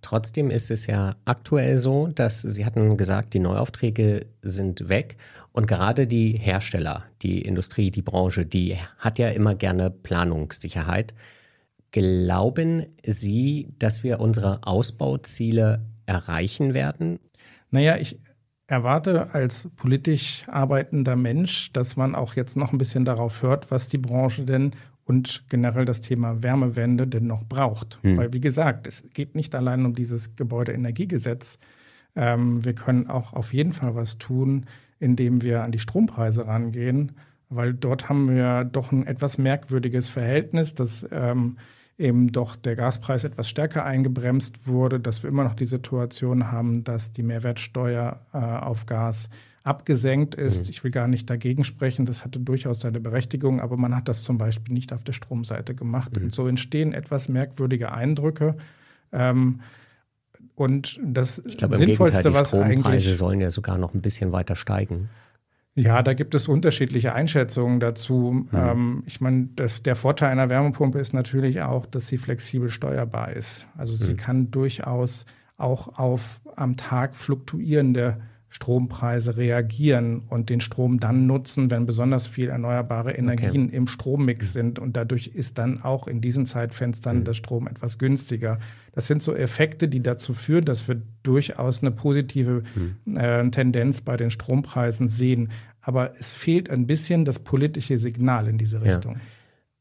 Trotzdem 0.02 0.50
ist 0.50 0.70
es 0.70 0.86
ja 0.86 1.16
aktuell 1.24 1.78
so, 1.78 2.06
dass 2.06 2.40
Sie 2.40 2.64
hatten 2.64 2.96
gesagt, 2.96 3.34
die 3.34 3.38
Neuaufträge 3.38 4.26
sind 4.42 4.88
weg 4.88 5.16
und 5.52 5.66
gerade 5.66 6.06
die 6.06 6.32
Hersteller, 6.32 7.04
die 7.22 7.42
Industrie, 7.42 7.90
die 7.90 8.02
Branche, 8.02 8.46
die 8.46 8.76
hat 8.98 9.18
ja 9.18 9.28
immer 9.28 9.54
gerne 9.54 9.90
Planungssicherheit. 9.90 11.14
Glauben 11.90 12.86
Sie, 13.04 13.68
dass 13.78 14.04
wir 14.04 14.20
unsere 14.20 14.60
Ausbauziele 14.62 15.84
erreichen 16.06 16.72
werden? 16.72 17.18
Naja, 17.70 17.96
ich 17.96 18.20
erwarte 18.70 19.34
als 19.34 19.68
politisch 19.74 20.44
arbeitender 20.46 21.16
Mensch, 21.16 21.72
dass 21.72 21.96
man 21.96 22.14
auch 22.14 22.34
jetzt 22.34 22.56
noch 22.56 22.72
ein 22.72 22.78
bisschen 22.78 23.04
darauf 23.04 23.42
hört, 23.42 23.70
was 23.72 23.88
die 23.88 23.98
Branche 23.98 24.44
denn 24.44 24.70
und 25.11 25.42
generell 25.49 25.87
das 25.87 26.01
Thema 26.01 26.44
Wärmewende 26.44 27.09
denn 27.09 27.27
noch 27.27 27.42
braucht. 27.42 27.99
Hm. 28.03 28.16
Weil, 28.16 28.33
wie 28.33 28.40
gesagt, 28.40 28.87
es 28.87 29.03
geht 29.12 29.35
nicht 29.35 29.57
allein 29.57 29.85
um 29.85 29.92
dieses 29.92 30.37
Gebäudeenergiegesetz. 30.37 31.59
Ähm, 32.14 32.64
wir 32.64 32.77
können 32.77 33.09
auch 33.09 33.33
auf 33.33 33.53
jeden 33.53 33.73
Fall 33.73 33.96
was 33.96 34.18
tun, 34.18 34.66
indem 35.01 35.42
wir 35.42 35.64
an 35.64 35.73
die 35.73 35.81
Strompreise 35.81 36.46
rangehen, 36.46 37.16
weil 37.49 37.75
dort 37.75 38.09
haben 38.09 38.29
wir 38.29 38.62
doch 38.62 38.92
ein 38.92 39.05
etwas 39.05 39.37
merkwürdiges 39.37 40.09
Verhältnis, 40.09 40.77
dass 40.77 41.05
ähm, 41.11 41.57
eben 41.99 42.31
doch 42.31 42.55
der 42.55 42.77
Gaspreis 42.77 43.25
etwas 43.25 43.49
stärker 43.49 43.85
eingebremst 43.85 44.68
wurde, 44.68 45.01
dass 45.01 45.25
wir 45.25 45.31
immer 45.31 45.42
noch 45.42 45.55
die 45.55 45.64
Situation 45.64 46.53
haben, 46.53 46.85
dass 46.85 47.12
die 47.12 47.25
Mehrwertsteuer 47.25 48.20
äh, 48.33 48.38
auf 48.38 48.87
Gas 48.87 49.29
abgesenkt 49.62 50.35
ist. 50.35 50.64
Mhm. 50.64 50.70
Ich 50.70 50.85
will 50.85 50.90
gar 50.90 51.09
nicht 51.09 51.29
dagegen 51.29 51.64
sprechen, 51.64 52.07
das 52.07 52.25
hatte 52.25 52.40
durchaus 52.40 52.81
seine 52.81 53.01
Berechtigung, 53.01 53.61
aber 53.61 53.77
man 53.77 53.94
hat 53.94 54.09
das 54.09 54.23
zum 54.23 54.38
Beispiel 54.38 54.73
nicht 54.73 54.92
auf 54.92 55.05
der 55.05 55.12
Stromseite 55.12 55.75
gemacht. 55.75 56.16
Mhm. 56.16 56.25
Und 56.25 56.33
so 56.33 56.46
entstehen 56.46 56.92
etwas 56.92 57.29
merkwürdige 57.29 57.92
Eindrücke. 57.92 58.57
Ähm, 59.12 59.61
und 60.55 61.01
das 61.03 61.38
ich 61.38 61.59
glaube, 61.59 61.77
Sinnvollste, 61.77 62.29
im 62.29 62.35
Gegenteil, 62.35 62.42
die 62.42 62.49
Strompreise 62.49 62.88
eigentlich, 62.88 63.16
sollen 63.16 63.40
ja 63.40 63.51
sogar 63.51 63.79
noch 63.79 63.94
ein 63.94 64.01
bisschen 64.01 64.33
weiter 64.33 64.57
steigen. 64.57 65.09
Ja, 65.75 66.03
da 66.03 66.14
gibt 66.14 66.35
es 66.35 66.49
unterschiedliche 66.49 67.14
Einschätzungen 67.14 67.81
dazu. 67.81 68.33
Mhm. 68.33 68.49
Ähm, 68.53 69.03
ich 69.07 69.20
meine, 69.20 69.46
der 69.46 69.96
Vorteil 69.96 70.31
einer 70.31 70.51
Wärmepumpe 70.51 70.99
ist 70.99 71.12
natürlich 71.12 71.62
auch, 71.62 71.87
dass 71.87 72.09
sie 72.09 72.18
flexibel 72.18 72.68
steuerbar 72.68 73.33
ist. 73.33 73.66
Also 73.77 73.94
mhm. 73.94 73.99
sie 73.99 74.16
kann 74.16 74.51
durchaus 74.51 75.27
auch 75.57 75.99
auf 75.99 76.40
am 76.57 76.77
Tag 76.77 77.14
fluktuierende 77.14 78.20
Strompreise 78.52 79.36
reagieren 79.36 80.22
und 80.28 80.50
den 80.50 80.60
Strom 80.60 80.98
dann 80.98 81.26
nutzen, 81.26 81.70
wenn 81.70 81.86
besonders 81.86 82.26
viel 82.26 82.48
erneuerbare 82.48 83.12
Energien 83.12 83.66
okay. 83.66 83.76
im 83.76 83.86
Strommix 83.86 84.52
sind. 84.52 84.80
Und 84.80 84.96
dadurch 84.96 85.28
ist 85.28 85.56
dann 85.58 85.82
auch 85.82 86.08
in 86.08 86.20
diesen 86.20 86.46
Zeitfenstern 86.46 87.20
mhm. 87.20 87.24
der 87.24 87.34
Strom 87.34 87.68
etwas 87.68 87.98
günstiger. 87.98 88.58
Das 88.92 89.06
sind 89.06 89.22
so 89.22 89.34
Effekte, 89.34 89.86
die 89.86 90.02
dazu 90.02 90.34
führen, 90.34 90.64
dass 90.64 90.88
wir 90.88 91.00
durchaus 91.22 91.80
eine 91.80 91.92
positive 91.92 92.64
mhm. 93.04 93.16
äh, 93.16 93.48
Tendenz 93.50 94.00
bei 94.02 94.16
den 94.16 94.30
Strompreisen 94.30 95.06
sehen. 95.06 95.50
Aber 95.80 96.12
es 96.18 96.32
fehlt 96.32 96.70
ein 96.70 96.88
bisschen 96.88 97.24
das 97.24 97.38
politische 97.38 97.98
Signal 97.98 98.48
in 98.48 98.58
diese 98.58 98.82
Richtung. 98.82 99.14
Ja. 99.14 99.20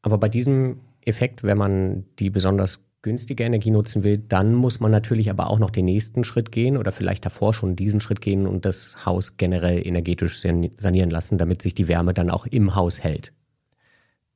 Aber 0.02 0.16
bei 0.16 0.28
diesem 0.28 0.76
Effekt, 1.04 1.42
wenn 1.42 1.58
man 1.58 2.04
die 2.20 2.30
besonders 2.30 2.84
günstige 3.02 3.44
Energie 3.44 3.70
nutzen 3.70 4.02
will, 4.02 4.18
dann 4.18 4.54
muss 4.54 4.80
man 4.80 4.90
natürlich 4.90 5.30
aber 5.30 5.48
auch 5.48 5.58
noch 5.58 5.70
den 5.70 5.86
nächsten 5.86 6.24
Schritt 6.24 6.52
gehen 6.52 6.76
oder 6.76 6.92
vielleicht 6.92 7.24
davor 7.24 7.54
schon 7.54 7.76
diesen 7.76 8.00
Schritt 8.00 8.20
gehen 8.20 8.46
und 8.46 8.64
das 8.64 9.06
Haus 9.06 9.36
generell 9.36 9.86
energetisch 9.86 10.40
sanieren 10.40 11.10
lassen, 11.10 11.38
damit 11.38 11.62
sich 11.62 11.74
die 11.74 11.88
Wärme 11.88 12.14
dann 12.14 12.30
auch 12.30 12.46
im 12.46 12.74
Haus 12.74 13.02
hält. 13.02 13.32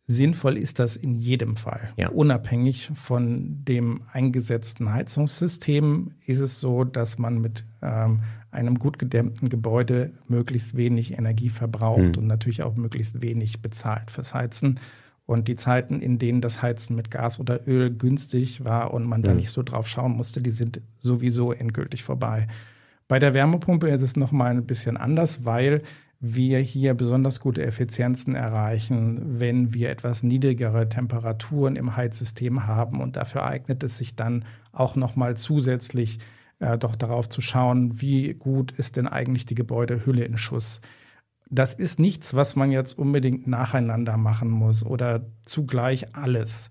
Sinnvoll 0.07 0.59
ist 0.59 0.81
das 0.81 0.97
in 0.97 1.15
jedem 1.15 1.57
Fall. 1.57 1.93
Ja. 1.97 2.11
Unabhängig 2.11 2.91
von 2.95 3.65
dem 3.65 4.03
eingesetzten 4.13 4.93
Heizungssystem 4.93 6.13
ist 6.27 6.41
es 6.41 6.61
so, 6.61 6.85
dass 6.85 7.19
man 7.19 7.41
mit 7.41 7.65
ähm, 7.81 8.21
einem 8.51 8.79
gut 8.79 8.99
gedämmten 8.99 9.49
Gebäude 9.49 10.13
möglichst 10.29 10.77
wenig 10.77 11.17
Energie 11.17 11.49
verbraucht 11.49 12.17
mhm. 12.17 12.19
und 12.19 12.27
natürlich 12.27 12.63
auch 12.63 12.77
möglichst 12.77 13.23
wenig 13.23 13.63
bezahlt 13.63 14.11
fürs 14.11 14.35
Heizen. 14.35 14.79
Und 15.27 15.49
die 15.49 15.57
Zeiten, 15.57 16.01
in 16.01 16.19
denen 16.19 16.41
das 16.41 16.61
Heizen 16.61 16.97
mit 16.97 17.11
Gas 17.11 17.41
oder 17.41 17.67
Öl 17.67 17.91
günstig 17.91 18.65
war 18.65 18.93
und 18.93 19.05
man 19.05 19.21
mhm. 19.21 19.25
da 19.25 19.35
nicht 19.35 19.51
so 19.51 19.63
drauf 19.63 19.89
schauen 19.89 20.13
musste, 20.13 20.43
die 20.43 20.51
sind 20.51 20.81
sowieso 21.01 21.53
endgültig 21.53 22.03
vorbei. 22.03 22.47
Bei 23.09 23.19
der 23.19 23.35
Wärmepumpe 23.35 23.89
ist 23.89 24.03
es 24.03 24.17
nochmal 24.17 24.53
ein 24.53 24.67
bisschen 24.67 24.97
anders, 24.97 25.45
weil 25.45 25.83
wir 26.21 26.59
hier 26.59 26.95
besonders 26.95 27.39
gute 27.39 27.63
Effizienzen 27.63 28.35
erreichen, 28.35 29.21
wenn 29.41 29.75
wir 29.75 29.91
etwas 29.91 30.23
niedrigere 30.23 30.89
Temperaturen 30.89 31.77
im 31.77 31.97
Heizsystem 31.97 32.67
haben. 32.67 33.03
Und 33.03 33.17
dafür 33.17 33.45
eignet 33.45 33.83
es 33.83 33.99
sich 33.99 34.17
dann 34.17 34.45
auch 34.73 34.97
nochmal 34.97 35.37
zusätzlich 35.37 36.19
äh, 36.61 36.79
doch 36.79 36.97
darauf 36.97 37.29
zu 37.29 37.43
schauen, 37.43 38.01
wie 38.01 38.33
gut 38.35 38.73
ist 38.73 38.97
denn 38.97 39.07
eigentlich 39.07 39.45
die 39.45 39.55
Gebäudehülle 39.55 40.25
in 40.25 40.39
Schuss. 40.39 40.81
Das 41.51 41.75
ist 41.75 41.99
nichts, 42.01 42.35
was 42.35 42.57
man 42.57 42.71
jetzt 42.71 42.99
unbedingt 42.99 43.47
nacheinander 43.47 44.17
machen 44.17 44.51
muss 44.51 44.85
oder 44.85 45.27
zugleich 45.45 46.15
alles. 46.15 46.71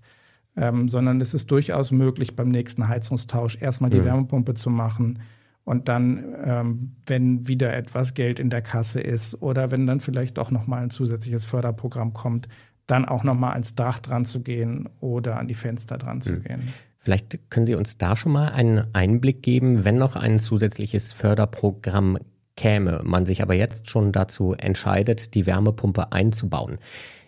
Ähm, 0.56 0.88
sondern 0.88 1.20
es 1.20 1.34
ist 1.34 1.50
durchaus 1.50 1.92
möglich, 1.92 2.36
beim 2.36 2.50
nächsten 2.50 2.88
Heizungstausch 2.88 3.58
erstmal 3.60 3.90
die 3.90 3.98
ja. 3.98 4.06
Wärmepumpe 4.06 4.54
zu 4.54 4.70
machen, 4.70 5.20
und 5.66 5.88
dann, 5.88 6.36
ähm, 6.44 6.96
wenn 7.06 7.48
wieder 7.48 7.74
etwas 7.74 8.14
Geld 8.14 8.40
in 8.40 8.50
der 8.50 8.62
Kasse 8.62 9.00
ist 9.00 9.42
oder 9.42 9.72
wenn 9.72 9.88
dann 9.88 10.02
vielleicht 10.02 10.38
doch 10.38 10.52
nochmal 10.52 10.84
ein 10.84 10.90
zusätzliches 10.90 11.46
Förderprogramm 11.46 12.14
kommt, 12.14 12.50
dann 12.86 13.06
auch 13.06 13.24
nochmal 13.24 13.54
ans 13.54 13.76
Dach 13.76 14.00
dran 14.00 14.26
zu 14.26 14.42
gehen 14.42 14.90
oder 15.00 15.40
an 15.40 15.48
die 15.48 15.54
Fenster 15.54 15.98
dran 15.98 16.20
zu 16.20 16.34
mhm. 16.34 16.44
gehen. 16.44 16.74
Vielleicht 16.98 17.50
können 17.50 17.66
Sie 17.66 17.76
uns 17.76 17.98
da 17.98 18.16
schon 18.16 18.34
mal 18.34 18.48
einen 18.48 18.94
Einblick 18.94 19.42
geben, 19.42 19.86
wenn 19.86 19.98
noch 19.98 20.16
ein 20.16 20.40
zusätzliches 20.40 21.14
Förderprogramm 21.14 22.18
käme, 22.56 23.02
man 23.04 23.26
sich 23.26 23.42
aber 23.42 23.54
jetzt 23.54 23.90
schon 23.90 24.12
dazu 24.12 24.54
entscheidet, 24.54 25.34
die 25.34 25.46
Wärmepumpe 25.46 26.12
einzubauen. 26.12 26.78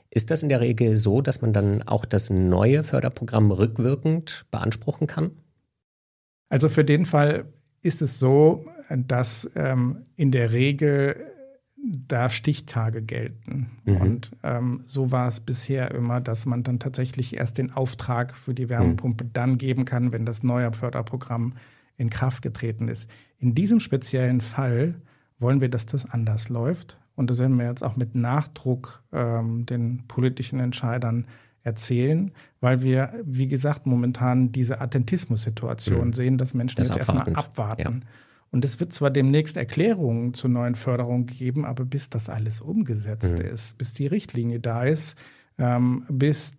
Ist 0.10 0.32
das 0.32 0.44
in 0.44 0.50
der 0.50 0.62
Regel 0.62 0.96
so, 0.98 1.22
dass 1.22 1.42
man 1.42 1.52
dann 1.52 1.84
auch 1.84 2.06
das 2.06 2.30
neue 2.30 2.84
Förderprogramm 2.84 3.52
rückwirkend 3.52 4.46
beanspruchen 4.52 5.08
kann? 5.08 5.32
Also 6.50 6.70
für 6.70 6.86
den 6.86 7.06
Fall 7.06 7.46
ist 7.82 8.02
es 8.02 8.20
so, 8.20 8.66
dass 8.90 9.50
ähm, 9.56 10.06
in 10.16 10.32
der 10.32 10.52
Regel 10.52 11.18
da 11.86 12.30
Stichtage 12.30 13.02
gelten. 13.02 13.72
Mhm. 13.84 13.98
Und 13.98 14.32
ähm, 14.44 14.82
so 14.86 15.12
war 15.12 15.28
es 15.28 15.40
bisher 15.40 15.92
immer, 15.92 16.22
dass 16.22 16.46
man 16.46 16.64
dann 16.64 16.80
tatsächlich 16.80 17.36
erst 17.38 17.58
den 17.58 17.72
Auftrag 17.72 18.36
für 18.36 18.54
die 18.54 18.70
Wärmepumpe 18.70 19.26
mhm. 19.26 19.34
dann 19.34 19.58
geben 19.58 19.86
kann, 19.86 20.14
wenn 20.14 20.26
das 20.26 20.44
neue 20.44 20.72
Förderprogramm 20.74 21.54
in 21.98 22.10
Kraft 22.10 22.42
getreten 22.42 22.88
ist. 22.88 23.10
In 23.38 23.54
diesem 23.54 23.80
speziellen 23.80 24.42
Fall 24.42 24.96
wollen 25.40 25.62
wir, 25.62 25.70
dass 25.70 25.86
das 25.86 26.10
anders 26.10 26.50
läuft. 26.50 26.98
Und 27.16 27.30
das 27.30 27.40
werden 27.40 27.58
wir 27.58 27.66
jetzt 27.66 27.84
auch 27.84 27.96
mit 27.96 28.16
Nachdruck 28.16 29.04
ähm, 29.12 29.66
den 29.66 30.04
politischen 30.08 30.60
Entscheidern 30.60 31.26
erzählen, 31.64 32.32
weil 32.62 32.84
wir, 32.84 33.14
wie 33.26 33.48
gesagt, 33.48 33.88
momentan 33.88 34.52
diese 34.52 34.82
Attentismus-Situation 34.82 36.08
mhm. 36.08 36.14
sehen, 36.14 36.38
dass 36.38 36.54
Menschen 36.54 36.78
das 36.78 36.90
jetzt 36.90 36.98
erstmal 36.98 37.34
abwarten. 37.34 38.02
Ja. 38.04 38.10
Und 38.52 38.64
es 38.64 38.80
wird 38.80 38.94
zwar 38.94 39.10
demnächst 39.10 39.58
Erklärungen 39.58 40.34
zur 40.34 40.50
neuen 40.50 40.76
Förderung 40.76 41.26
geben, 41.26 41.66
aber 41.66 41.84
bis 41.84 42.10
das 42.10 42.30
alles 42.30 42.62
umgesetzt 42.62 43.40
mhm. 43.40 43.46
ist, 43.46 43.78
bis 43.78 43.94
die 43.94 44.08
Richtlinie 44.08 44.60
da 44.60 44.84
ist, 44.84 45.18
ähm, 45.58 46.06
bis 46.10 46.56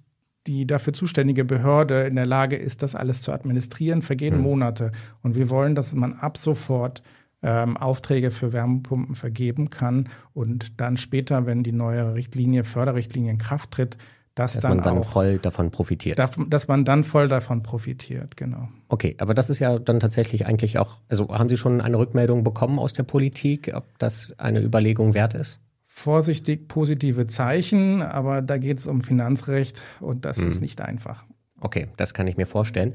die 0.46 0.66
dafür 0.66 0.92
zuständige 0.92 1.44
Behörde 1.44 2.02
in 2.02 2.16
der 2.16 2.26
Lage 2.26 2.56
ist, 2.56 2.82
das 2.82 2.94
alles 2.94 3.22
zu 3.22 3.32
administrieren, 3.32 4.02
vergehen 4.02 4.36
mhm. 4.36 4.42
Monate. 4.42 4.90
Und 5.22 5.34
wir 5.34 5.50
wollen, 5.50 5.74
dass 5.74 5.94
man 5.94 6.14
ab 6.14 6.36
sofort 6.36 7.02
ähm, 7.42 7.76
Aufträge 7.76 8.30
für 8.30 8.52
Wärmepumpen 8.52 9.14
vergeben 9.14 9.70
kann 9.70 10.08
und 10.32 10.80
dann 10.80 10.96
später, 10.96 11.46
wenn 11.46 11.62
die 11.62 11.72
neue 11.72 12.14
Richtlinie, 12.14 12.64
Förderrichtlinie 12.64 13.32
in 13.32 13.38
Kraft 13.38 13.70
tritt, 13.72 13.96
dass, 14.36 14.52
dass 14.52 14.62
dann 14.62 14.76
man 14.76 14.84
dann 14.84 14.98
auch, 14.98 15.06
voll 15.06 15.38
davon 15.38 15.70
profitiert. 15.70 16.18
Dass 16.18 16.68
man 16.68 16.84
dann 16.84 17.04
voll 17.04 17.26
davon 17.26 17.62
profitiert, 17.62 18.36
genau. 18.36 18.68
Okay, 18.88 19.16
aber 19.18 19.32
das 19.32 19.48
ist 19.48 19.60
ja 19.60 19.78
dann 19.78 19.98
tatsächlich 19.98 20.46
eigentlich 20.46 20.78
auch, 20.78 20.98
also 21.08 21.28
haben 21.28 21.48
Sie 21.48 21.56
schon 21.56 21.80
eine 21.80 21.98
Rückmeldung 21.98 22.44
bekommen 22.44 22.78
aus 22.78 22.92
der 22.92 23.04
Politik, 23.04 23.72
ob 23.74 23.98
das 23.98 24.34
eine 24.38 24.60
Überlegung 24.60 25.14
wert 25.14 25.32
ist? 25.32 25.58
Vorsichtig 25.86 26.68
positive 26.68 27.26
Zeichen, 27.26 28.02
aber 28.02 28.42
da 28.42 28.58
geht 28.58 28.76
es 28.76 28.86
um 28.86 29.00
Finanzrecht 29.00 29.82
und 30.00 30.26
das 30.26 30.36
hm. 30.36 30.48
ist 30.48 30.60
nicht 30.60 30.82
einfach. 30.82 31.24
Okay, 31.60 31.88
das 31.96 32.12
kann 32.12 32.26
ich 32.26 32.36
mir 32.36 32.44
vorstellen. 32.44 32.92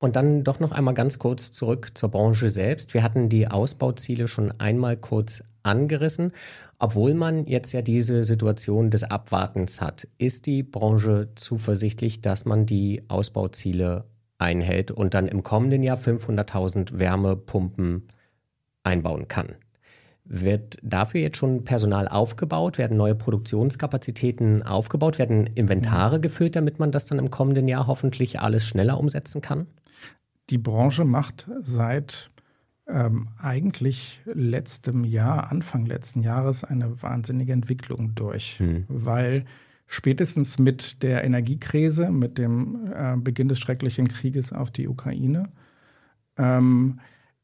Und 0.00 0.14
dann 0.14 0.44
doch 0.44 0.60
noch 0.60 0.72
einmal 0.72 0.94
ganz 0.94 1.18
kurz 1.18 1.50
zurück 1.50 1.90
zur 1.94 2.10
Branche 2.10 2.50
selbst. 2.50 2.94
Wir 2.94 3.02
hatten 3.02 3.28
die 3.28 3.48
Ausbauziele 3.48 4.28
schon 4.28 4.52
einmal 4.60 4.96
kurz 4.96 5.42
angerissen. 5.64 6.32
Obwohl 6.78 7.14
man 7.14 7.46
jetzt 7.46 7.72
ja 7.72 7.82
diese 7.82 8.22
Situation 8.22 8.90
des 8.90 9.02
Abwartens 9.02 9.80
hat, 9.80 10.06
ist 10.18 10.46
die 10.46 10.62
Branche 10.62 11.30
zuversichtlich, 11.34 12.22
dass 12.22 12.44
man 12.44 12.64
die 12.64 13.02
Ausbauziele 13.08 14.04
einhält 14.38 14.92
und 14.92 15.14
dann 15.14 15.26
im 15.26 15.42
kommenden 15.42 15.82
Jahr 15.82 15.98
500.000 15.98 16.98
Wärmepumpen 16.98 18.06
einbauen 18.84 19.26
kann. 19.26 19.56
Wird 20.30 20.76
dafür 20.82 21.22
jetzt 21.22 21.38
schon 21.38 21.64
Personal 21.64 22.06
aufgebaut? 22.06 22.76
Werden 22.76 22.98
neue 22.98 23.14
Produktionskapazitäten 23.14 24.62
aufgebaut? 24.62 25.18
Werden 25.18 25.46
Inventare 25.46 26.20
gefüllt, 26.20 26.54
damit 26.54 26.78
man 26.78 26.92
das 26.92 27.06
dann 27.06 27.18
im 27.18 27.30
kommenden 27.30 27.66
Jahr 27.66 27.86
hoffentlich 27.86 28.38
alles 28.38 28.66
schneller 28.66 29.00
umsetzen 29.00 29.40
kann? 29.40 29.66
Die 30.50 30.58
Branche 30.58 31.04
macht 31.04 31.48
seit 31.60 32.30
ähm, 32.86 33.28
eigentlich 33.38 34.20
letztem 34.24 35.04
Jahr, 35.04 35.50
Anfang 35.50 35.84
letzten 35.84 36.22
Jahres, 36.22 36.64
eine 36.64 37.02
wahnsinnige 37.02 37.52
Entwicklung 37.52 38.14
durch, 38.14 38.58
hm. 38.58 38.84
weil 38.88 39.44
spätestens 39.86 40.58
mit 40.58 41.02
der 41.02 41.24
Energiekrise, 41.24 42.10
mit 42.10 42.38
dem 42.38 42.90
äh, 42.92 43.16
Beginn 43.16 43.48
des 43.48 43.58
schrecklichen 43.58 44.08
Krieges 44.08 44.52
auf 44.52 44.70
die 44.70 44.88
Ukraine, 44.88 45.50
ähm, 46.36 47.00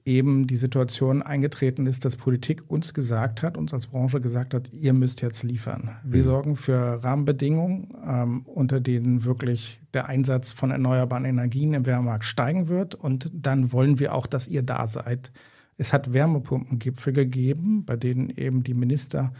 eben 0.06 0.46
die 0.46 0.56
Situation 0.56 1.22
eingetreten 1.22 1.86
ist, 1.86 2.04
dass 2.04 2.16
Politik 2.16 2.64
uns 2.68 2.92
gesagt 2.92 3.42
hat, 3.42 3.56
uns 3.56 3.72
als 3.72 3.86
Branche 3.86 4.20
gesagt 4.20 4.52
hat, 4.52 4.70
ihr 4.72 4.92
müsst 4.92 5.22
jetzt 5.22 5.42
liefern. 5.42 5.96
Wir 6.04 6.20
mhm. 6.20 6.24
sorgen 6.24 6.56
für 6.56 7.02
Rahmenbedingungen, 7.02 7.88
ähm, 8.06 8.42
unter 8.42 8.80
denen 8.80 9.24
wirklich 9.24 9.80
der 9.94 10.06
Einsatz 10.06 10.52
von 10.52 10.70
erneuerbaren 10.70 11.24
Energien 11.24 11.72
im 11.72 11.86
Wärmemarkt 11.86 12.24
steigen 12.24 12.68
wird. 12.68 12.94
Und 12.94 13.30
dann 13.32 13.72
wollen 13.72 13.98
wir 13.98 14.14
auch, 14.14 14.26
dass 14.26 14.46
ihr 14.46 14.62
da 14.62 14.86
seid. 14.86 15.32
Es 15.78 15.92
hat 15.92 16.12
Wärmepumpengipfel 16.12 17.12
gegeben, 17.12 17.84
bei 17.84 17.96
denen 17.96 18.28
eben 18.28 18.62
die 18.62 18.74
Minister 18.74 19.32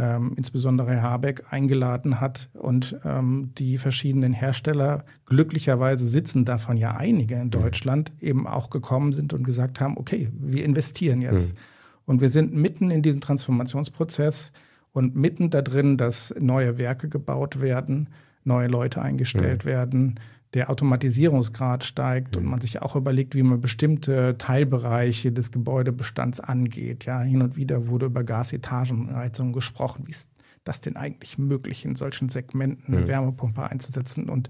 ähm, 0.00 0.32
insbesondere 0.36 1.02
Habeck 1.02 1.44
eingeladen 1.50 2.20
hat 2.20 2.48
und 2.54 2.96
ähm, 3.04 3.50
die 3.58 3.76
verschiedenen 3.76 4.32
Hersteller, 4.32 5.04
glücklicherweise 5.26 6.06
sitzen 6.06 6.46
davon 6.46 6.78
ja 6.78 6.96
einige 6.96 7.34
in 7.34 7.46
mhm. 7.46 7.50
Deutschland, 7.50 8.12
mhm. 8.20 8.28
eben 8.28 8.46
auch 8.46 8.70
gekommen 8.70 9.12
sind 9.12 9.34
und 9.34 9.44
gesagt 9.44 9.80
haben, 9.80 9.98
okay, 9.98 10.30
wir 10.32 10.64
investieren 10.64 11.20
jetzt. 11.20 11.54
Mhm. 11.54 11.60
Und 12.06 12.20
wir 12.22 12.30
sind 12.30 12.54
mitten 12.54 12.90
in 12.90 13.02
diesem 13.02 13.20
Transformationsprozess 13.20 14.52
und 14.92 15.14
mitten 15.16 15.50
da 15.50 15.60
drin, 15.60 15.98
dass 15.98 16.34
neue 16.40 16.78
Werke 16.78 17.08
gebaut 17.08 17.60
werden, 17.60 18.08
neue 18.42 18.68
Leute 18.68 19.02
eingestellt 19.02 19.64
mhm. 19.64 19.68
werden, 19.68 20.20
der 20.54 20.70
Automatisierungsgrad 20.70 21.84
steigt 21.84 22.36
mhm. 22.36 22.42
und 22.42 22.50
man 22.50 22.60
sich 22.60 22.82
auch 22.82 22.96
überlegt, 22.96 23.34
wie 23.34 23.42
man 23.42 23.60
bestimmte 23.60 24.36
Teilbereiche 24.36 25.32
des 25.32 25.52
Gebäudebestands 25.52 26.40
angeht. 26.40 27.04
Ja, 27.04 27.20
hin 27.20 27.42
und 27.42 27.56
wieder 27.56 27.86
wurde 27.86 28.06
über 28.06 28.24
Gasetagenheizung 28.24 29.52
gesprochen. 29.52 30.06
Wie 30.06 30.10
ist 30.10 30.30
das 30.64 30.80
denn 30.80 30.96
eigentlich 30.96 31.38
möglich, 31.38 31.84
in 31.84 31.94
solchen 31.94 32.28
Segmenten 32.28 32.94
eine 32.94 33.04
mhm. 33.04 33.08
Wärmepumpe 33.08 33.62
einzusetzen? 33.62 34.28
Und 34.28 34.48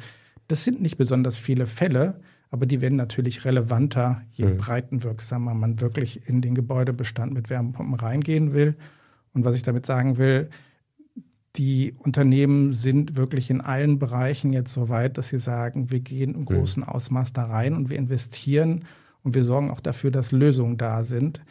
das 0.49 0.65
sind 0.65 0.81
nicht 0.81 0.97
besonders 0.97 1.37
viele 1.37 1.67
Fälle, 1.67 2.21
aber 2.51 2.67
die 2.67 2.81
werden 2.81 2.97
natürlich 2.97 3.45
relevanter, 3.45 4.23
je 4.33 4.47
mhm. 4.47 4.57
breitenwirksamer 4.57 5.55
man 5.55 5.81
wirklich 5.81 6.29
in 6.29 6.41
den 6.41 6.55
Gebäudebestand 6.55 7.33
mit 7.33 7.51
Wärmepumpen 7.51 7.95
reingehen 7.95 8.53
will. 8.53 8.75
Und 9.33 9.45
was 9.45 9.55
ich 9.55 9.63
damit 9.63 9.87
sagen 9.87 10.19
will, 10.19 10.49
die 11.57 11.95
Unternehmen 11.99 12.73
sind 12.73 13.17
wirklich 13.17 13.51
in 13.51 13.61
allen 13.61 13.99
Bereichen 13.99 14.53
jetzt 14.53 14.73
so 14.73 14.89
weit, 14.89 15.19
dass 15.19 15.31
sie 15.31 15.39
sagen, 15.39 15.91
wir 15.91 16.01
gehen 16.01 16.35
im 16.35 16.41
mhm. 16.41 16.45
großen 16.47 16.85
Ausmaß 16.85 17.33
da 17.33 17.45
rein 17.45 17.75
und 17.75 17.91
wir 17.91 17.99
investieren 17.99 18.85
und 19.23 19.35
wir 19.35 19.43
sorgen 19.45 19.71
auch 19.71 19.81
dafür, 19.81 20.11
dass 20.11 20.33
Lösungen 20.33 20.77
da 20.77 21.03
sind. 21.03 21.43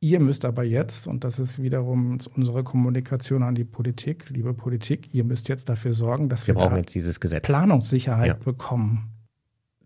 Ihr 0.00 0.20
müsst 0.20 0.44
aber 0.44 0.62
jetzt, 0.62 1.08
und 1.08 1.24
das 1.24 1.40
ist 1.40 1.60
wiederum 1.60 2.18
unsere 2.36 2.62
Kommunikation 2.62 3.42
an 3.42 3.56
die 3.56 3.64
Politik, 3.64 4.30
liebe 4.30 4.54
Politik, 4.54 5.12
ihr 5.12 5.24
müsst 5.24 5.48
jetzt 5.48 5.68
dafür 5.68 5.92
sorgen, 5.92 6.28
dass 6.28 6.46
wir, 6.46 6.54
wir 6.54 6.60
brauchen 6.60 6.76
jetzt 6.76 6.94
dieses 6.94 7.18
Gesetz. 7.18 7.42
Planungssicherheit 7.44 8.28
ja. 8.28 8.34
bekommen. 8.34 9.10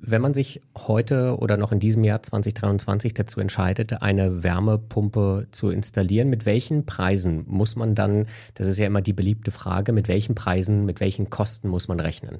Wenn 0.05 0.21
man 0.21 0.35
sich 0.35 0.61
heute 0.77 1.39
oder 1.39 1.57
noch 1.57 1.71
in 1.71 1.79
diesem 1.79 2.03
Jahr 2.03 2.21
2023 2.21 3.15
dazu 3.15 3.39
entscheidet, 3.39 4.03
eine 4.03 4.43
Wärmepumpe 4.43 5.47
zu 5.53 5.71
installieren, 5.71 6.29
mit 6.29 6.45
welchen 6.45 6.87
Preisen 6.87 7.45
muss 7.47 7.77
man 7.77 7.95
dann, 7.95 8.27
das 8.55 8.67
ist 8.67 8.79
ja 8.79 8.87
immer 8.87 9.01
die 9.01 9.13
beliebte 9.13 9.53
Frage, 9.53 9.93
mit 9.93 10.09
welchen 10.09 10.35
Preisen, 10.35 10.85
mit 10.85 10.99
welchen 10.99 11.31
Kosten 11.31 11.69
muss 11.69 11.87
man 11.87 12.01
rechnen? 12.01 12.39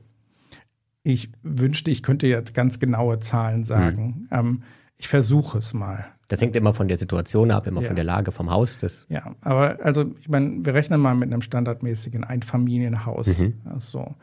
Ich 1.05 1.31
wünschte, 1.45 1.93
ich 1.93 2.03
könnte 2.03 2.27
jetzt 2.27 2.53
ganz 2.53 2.81
genaue 2.81 3.21
Zahlen 3.21 3.63
sagen. 3.63 4.27
Hm. 4.31 4.39
Ähm, 4.39 4.63
ich 4.97 5.07
versuche 5.07 5.59
es 5.59 5.73
mal. 5.73 6.07
Das 6.29 6.41
hängt 6.41 6.57
immer 6.57 6.75
von 6.75 6.89
der 6.89 6.97
Situation 6.97 7.53
ab, 7.53 7.69
immer 7.69 7.83
ja. 7.83 7.87
von 7.87 7.97
der 7.97 8.05
Lage 8.05 8.33
vom 8.33 8.51
Haus. 8.51 8.79
Das 8.79 9.07
ja, 9.09 9.37
aber 9.41 9.79
also 9.83 10.13
ich 10.21 10.29
meine, 10.29 10.65
wir 10.65 10.75
rechnen 10.75 11.01
mal 11.01 11.15
mit 11.15 11.33
einem 11.33 11.43
standardmäßigen 11.43 12.25
Einfamilienhaus. 12.25 13.41
Mhm. 13.41 13.61
Also, 13.65 14.17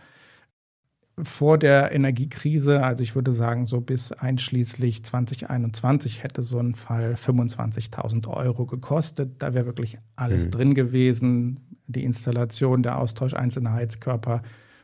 vor 1.23 1.58
der 1.58 1.91
Energiekrise, 1.91 2.84
also 2.84 3.03
ich 3.03 3.15
würde 3.15 3.32
sagen, 3.32 3.65
so 3.65 3.82
bis 3.82 4.12
einschließlich 4.12 5.03
2021 5.03 6.23
hätte 6.23 6.43
so 6.43 6.60
ein 6.60 6.75
Fall 6.75 7.13
25.000 7.13 8.27
Euro 8.27 8.65
gekostet. 8.65 9.36
Da 9.39 9.53
wäre 9.53 9.65
wirklich 9.65 9.97
alles 10.15 10.45
mhm. 10.45 10.51
drin 10.51 10.73
gewesen. 10.73 11.60
Die 11.88 12.03
Installation, 12.03 12.84
der 12.84 12.99
Austausch 12.99 13.34
einzelner 13.34 13.73
Heizkörper. 13.73 14.41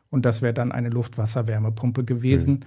Und 0.10 0.26
das 0.26 0.42
wäre 0.42 0.54
dann 0.54 0.72
eine 0.72 0.90
Luftwasserwärmepumpe 0.90 2.04
gewesen. 2.04 2.54
Mhm. 2.54 2.60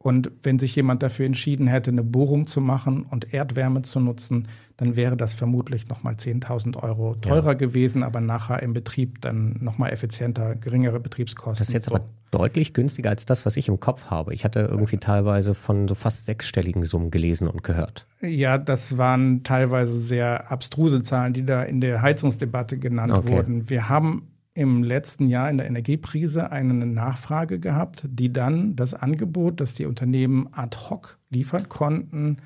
Und 0.00 0.30
wenn 0.42 0.58
sich 0.58 0.76
jemand 0.76 1.02
dafür 1.02 1.26
entschieden 1.26 1.66
hätte, 1.66 1.90
eine 1.90 2.04
Bohrung 2.04 2.46
zu 2.46 2.60
machen 2.60 3.02
und 3.02 3.34
Erdwärme 3.34 3.82
zu 3.82 3.98
nutzen, 3.98 4.46
dann 4.76 4.94
wäre 4.94 5.16
das 5.16 5.34
vermutlich 5.34 5.88
nochmal 5.88 6.14
10.000 6.14 6.80
Euro 6.80 7.16
teurer 7.16 7.48
ja. 7.48 7.54
gewesen, 7.54 8.04
aber 8.04 8.20
nachher 8.20 8.62
im 8.62 8.74
Betrieb 8.74 9.20
dann 9.22 9.56
nochmal 9.60 9.92
effizienter, 9.92 10.54
geringere 10.54 11.00
Betriebskosten. 11.00 11.58
Das 11.58 11.68
ist 11.68 11.74
jetzt 11.74 11.88
so. 11.88 11.96
aber 11.96 12.08
deutlich 12.30 12.74
günstiger 12.74 13.10
als 13.10 13.26
das, 13.26 13.46
was 13.46 13.56
ich 13.56 13.68
im 13.68 13.80
Kopf 13.80 14.06
habe. 14.06 14.34
Ich 14.34 14.44
hatte 14.44 14.60
irgendwie 14.60 14.98
teilweise 14.98 15.54
von 15.54 15.88
so 15.88 15.94
fast 15.94 16.26
sechsstelligen 16.26 16.84
Summen 16.84 17.10
gelesen 17.10 17.48
und 17.48 17.62
gehört. 17.62 18.06
Ja, 18.20 18.58
das 18.58 18.98
waren 18.98 19.42
teilweise 19.42 19.98
sehr 19.98 20.50
abstruse 20.50 21.02
Zahlen, 21.02 21.32
die 21.32 21.44
da 21.44 21.62
in 21.62 21.80
der 21.80 22.02
Heizungsdebatte 22.02 22.78
genannt 22.78 23.12
okay. 23.12 23.30
wurden. 23.30 23.70
Wir 23.70 23.88
haben 23.88 24.28
im 24.54 24.82
letzten 24.82 25.28
Jahr 25.28 25.48
in 25.50 25.58
der 25.58 25.68
Energiekrise 25.68 26.50
eine 26.50 26.74
Nachfrage 26.84 27.60
gehabt, 27.60 28.04
die 28.08 28.32
dann 28.32 28.74
das 28.74 28.92
Angebot, 28.92 29.60
das 29.60 29.74
die 29.74 29.86
Unternehmen 29.86 30.48
ad 30.52 30.76
hoc 30.76 31.18
liefern 31.30 31.68
konnten, 31.68 32.38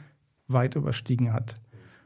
weit 0.47 0.77
überstiegen 0.77 1.33
hat. 1.33 1.57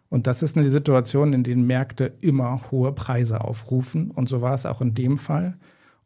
Und 0.08 0.28
das 0.28 0.42
ist 0.42 0.56
eine 0.56 0.68
Situation, 0.68 1.32
in 1.32 1.42
der 1.42 1.56
Märkte 1.56 2.12
immer 2.20 2.70
hohe 2.70 2.92
Preise 2.92 3.40
aufrufen. 3.40 4.10
Und 4.12 4.28
so 4.28 4.40
war 4.40 4.54
es 4.54 4.64
auch 4.64 4.80
in 4.80 4.94
dem 4.94 5.18
Fall. 5.18 5.56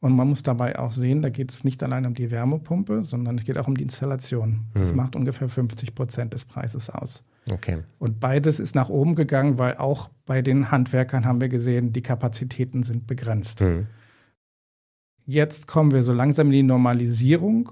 Und 0.01 0.17
man 0.17 0.29
muss 0.29 0.43
dabei 0.43 0.79
auch 0.79 0.93
sehen, 0.93 1.21
da 1.21 1.29
geht 1.29 1.53
es 1.53 1.63
nicht 1.63 1.83
allein 1.83 2.07
um 2.07 2.15
die 2.15 2.31
Wärmepumpe, 2.31 3.05
sondern 3.05 3.37
es 3.37 3.45
geht 3.45 3.59
auch 3.59 3.69
um 3.69 3.77
die 3.77 3.83
Installation. 3.85 4.61
Das 4.75 4.93
mhm. 4.93 4.97
macht 4.97 5.15
ungefähr 5.15 5.49
50 5.49 5.95
Prozent 5.95 6.33
des 6.33 6.47
Preises 6.47 6.89
aus. 6.89 7.23
Okay. 7.51 7.79
Und 7.99 8.19
beides 8.19 8.61
ist 8.61 8.75
nach 8.75 8.89
oben 8.89 9.15
gegangen, 9.15 9.59
weil 9.59 9.77
auch 9.77 10.09
bei 10.25 10.41
den 10.41 10.71
Handwerkern 10.71 11.27
haben 11.27 11.43
wir 11.43 11.51
gesehen, 11.51 11.93
die 11.93 12.01
Kapazitäten 12.01 12.83
sind 12.83 13.07
begrenzt. 13.07 13.61
Mhm. 13.61 13.89
Jetzt 15.27 15.67
kommen 15.67 15.93
wir 15.93 16.03
so 16.03 16.15
langsam 16.15 16.47
in 16.47 16.53
die 16.53 16.63
Normalisierung. 16.63 17.71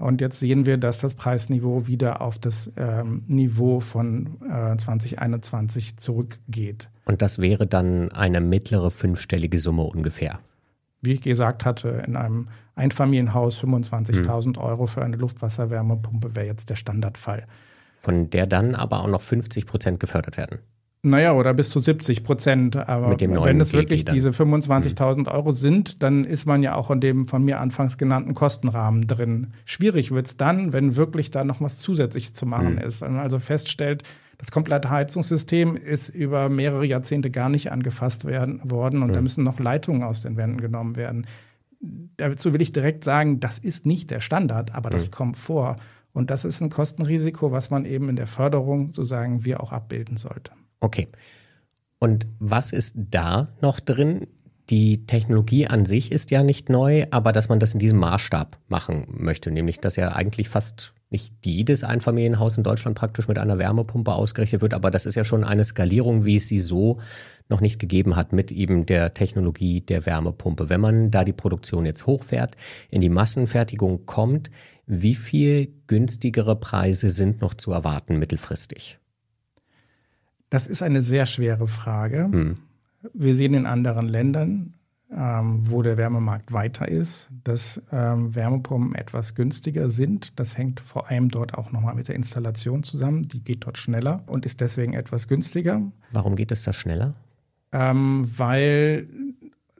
Und 0.00 0.20
jetzt 0.20 0.40
sehen 0.40 0.66
wir, 0.66 0.76
dass 0.78 0.98
das 0.98 1.14
Preisniveau 1.14 1.86
wieder 1.86 2.20
auf 2.20 2.38
das 2.38 2.70
ähm, 2.76 3.22
Niveau 3.28 3.80
von 3.80 4.36
äh, 4.42 4.76
2021 4.76 5.96
zurückgeht. 5.96 6.90
Und 7.06 7.22
das 7.22 7.38
wäre 7.38 7.66
dann 7.66 8.10
eine 8.12 8.40
mittlere 8.40 8.90
fünfstellige 8.90 9.58
Summe 9.58 9.84
ungefähr 9.84 10.40
wie 11.00 11.14
ich 11.14 11.22
gesagt 11.22 11.64
hatte, 11.64 12.02
in 12.06 12.16
einem 12.16 12.48
Einfamilienhaus 12.74 13.62
25.000 13.62 14.48
mhm. 14.48 14.56
Euro 14.58 14.86
für 14.86 15.02
eine 15.02 15.16
Luftwasserwärmepumpe 15.16 16.34
wäre 16.34 16.46
jetzt 16.46 16.70
der 16.70 16.76
Standardfall. 16.76 17.46
Von 18.00 18.30
der 18.30 18.46
dann 18.46 18.74
aber 18.74 19.00
auch 19.02 19.08
noch 19.08 19.22
50 19.22 19.66
Prozent 19.66 20.00
gefördert 20.00 20.36
werden. 20.36 20.60
Naja, 21.02 21.32
oder 21.32 21.54
bis 21.54 21.70
zu 21.70 21.78
70 21.78 22.24
Prozent. 22.24 22.76
Aber 22.76 23.16
wenn 23.20 23.60
es 23.60 23.72
wirklich 23.72 24.04
dann. 24.04 24.14
diese 24.14 24.30
25.000 24.30 25.20
mhm. 25.20 25.26
Euro 25.28 25.52
sind, 25.52 26.02
dann 26.02 26.24
ist 26.24 26.44
man 26.44 26.62
ja 26.62 26.74
auch 26.74 26.90
in 26.90 27.00
dem 27.00 27.26
von 27.26 27.44
mir 27.44 27.60
anfangs 27.60 27.98
genannten 27.98 28.34
Kostenrahmen 28.34 29.06
drin. 29.06 29.52
Schwierig 29.64 30.10
wird 30.10 30.26
es 30.26 30.36
dann, 30.36 30.72
wenn 30.72 30.96
wirklich 30.96 31.30
da 31.30 31.44
noch 31.44 31.60
was 31.60 31.78
zusätzlich 31.78 32.34
zu 32.34 32.46
machen 32.46 32.74
mhm. 32.74 32.78
ist. 32.78 33.02
Wenn 33.02 33.14
man 33.14 33.22
also 33.22 33.38
feststellt, 33.38 34.02
das 34.38 34.52
komplette 34.52 34.88
Heizungssystem 34.88 35.76
ist 35.76 36.08
über 36.08 36.48
mehrere 36.48 36.86
Jahrzehnte 36.86 37.30
gar 37.30 37.48
nicht 37.48 37.72
angefasst 37.72 38.24
werden, 38.24 38.60
worden 38.70 39.02
und 39.02 39.08
mhm. 39.08 39.14
da 39.14 39.20
müssen 39.20 39.44
noch 39.44 39.58
Leitungen 39.58 40.04
aus 40.04 40.22
den 40.22 40.36
Wänden 40.36 40.60
genommen 40.60 40.96
werden. 40.96 41.26
Dazu 42.16 42.52
will 42.52 42.62
ich 42.62 42.72
direkt 42.72 43.04
sagen, 43.04 43.40
das 43.40 43.58
ist 43.58 43.84
nicht 43.84 44.10
der 44.10 44.20
Standard, 44.20 44.74
aber 44.74 44.90
das 44.90 45.10
mhm. 45.10 45.14
kommt 45.14 45.36
vor. 45.36 45.76
Und 46.12 46.30
das 46.30 46.44
ist 46.44 46.60
ein 46.60 46.70
Kostenrisiko, 46.70 47.50
was 47.52 47.70
man 47.70 47.84
eben 47.84 48.08
in 48.08 48.16
der 48.16 48.26
Förderung, 48.26 48.92
so 48.92 49.02
sagen 49.02 49.44
wir, 49.44 49.62
auch 49.62 49.72
abbilden 49.72 50.16
sollte. 50.16 50.52
Okay. 50.80 51.08
Und 51.98 52.26
was 52.38 52.72
ist 52.72 52.94
da 52.96 53.48
noch 53.60 53.80
drin? 53.80 54.26
Die 54.70 55.06
Technologie 55.06 55.66
an 55.66 55.84
sich 55.84 56.12
ist 56.12 56.30
ja 56.30 56.42
nicht 56.42 56.68
neu, 56.68 57.06
aber 57.10 57.32
dass 57.32 57.48
man 57.48 57.58
das 57.58 57.74
in 57.74 57.80
diesem 57.80 57.98
Maßstab 57.98 58.58
machen 58.68 59.06
möchte, 59.08 59.50
nämlich 59.50 59.80
dass 59.80 59.96
ja 59.96 60.12
eigentlich 60.12 60.48
fast 60.48 60.92
nicht 61.10 61.46
jedes 61.46 61.84
Einfamilienhaus 61.84 62.58
in 62.58 62.64
Deutschland 62.64 62.96
praktisch 62.96 63.28
mit 63.28 63.38
einer 63.38 63.58
Wärmepumpe 63.58 64.12
ausgerichtet 64.12 64.60
wird, 64.60 64.74
aber 64.74 64.90
das 64.90 65.06
ist 65.06 65.14
ja 65.14 65.24
schon 65.24 65.42
eine 65.42 65.64
Skalierung, 65.64 66.24
wie 66.24 66.36
es 66.36 66.48
sie 66.48 66.60
so 66.60 67.00
noch 67.48 67.60
nicht 67.60 67.78
gegeben 67.78 68.14
hat 68.14 68.32
mit 68.32 68.52
eben 68.52 68.84
der 68.84 69.14
Technologie 69.14 69.80
der 69.80 70.04
Wärmepumpe. 70.04 70.68
Wenn 70.68 70.82
man 70.82 71.10
da 71.10 71.24
die 71.24 71.32
Produktion 71.32 71.86
jetzt 71.86 72.06
hochfährt, 72.06 72.56
in 72.90 73.00
die 73.00 73.08
Massenfertigung 73.08 74.04
kommt, 74.04 74.50
wie 74.86 75.14
viel 75.14 75.72
günstigere 75.86 76.56
Preise 76.56 77.08
sind 77.08 77.40
noch 77.40 77.54
zu 77.54 77.72
erwarten 77.72 78.18
mittelfristig? 78.18 78.98
Das 80.50 80.66
ist 80.66 80.82
eine 80.82 81.02
sehr 81.02 81.26
schwere 81.26 81.66
Frage. 81.66 82.24
Hm. 82.24 82.58
Wir 83.14 83.34
sehen 83.34 83.54
in 83.54 83.66
anderen 83.66 84.08
Ländern, 84.08 84.74
ähm, 85.10 85.70
wo 85.70 85.82
der 85.82 85.96
Wärmemarkt 85.96 86.52
weiter 86.52 86.86
ist, 86.88 87.28
dass 87.44 87.82
ähm, 87.90 88.34
Wärmepumpen 88.34 88.94
etwas 88.94 89.34
günstiger 89.34 89.88
sind. 89.88 90.38
Das 90.38 90.58
hängt 90.58 90.80
vor 90.80 91.08
allem 91.08 91.30
dort 91.30 91.54
auch 91.54 91.72
nochmal 91.72 91.94
mit 91.94 92.08
der 92.08 92.14
Installation 92.14 92.82
zusammen. 92.82 93.22
Die 93.22 93.42
geht 93.42 93.64
dort 93.64 93.78
schneller 93.78 94.22
und 94.26 94.44
ist 94.44 94.60
deswegen 94.60 94.92
etwas 94.92 95.26
günstiger. 95.28 95.80
Warum 96.12 96.36
geht 96.36 96.52
es 96.52 96.62
da 96.62 96.72
schneller? 96.72 97.14
Ähm, 97.72 98.28
weil 98.36 99.08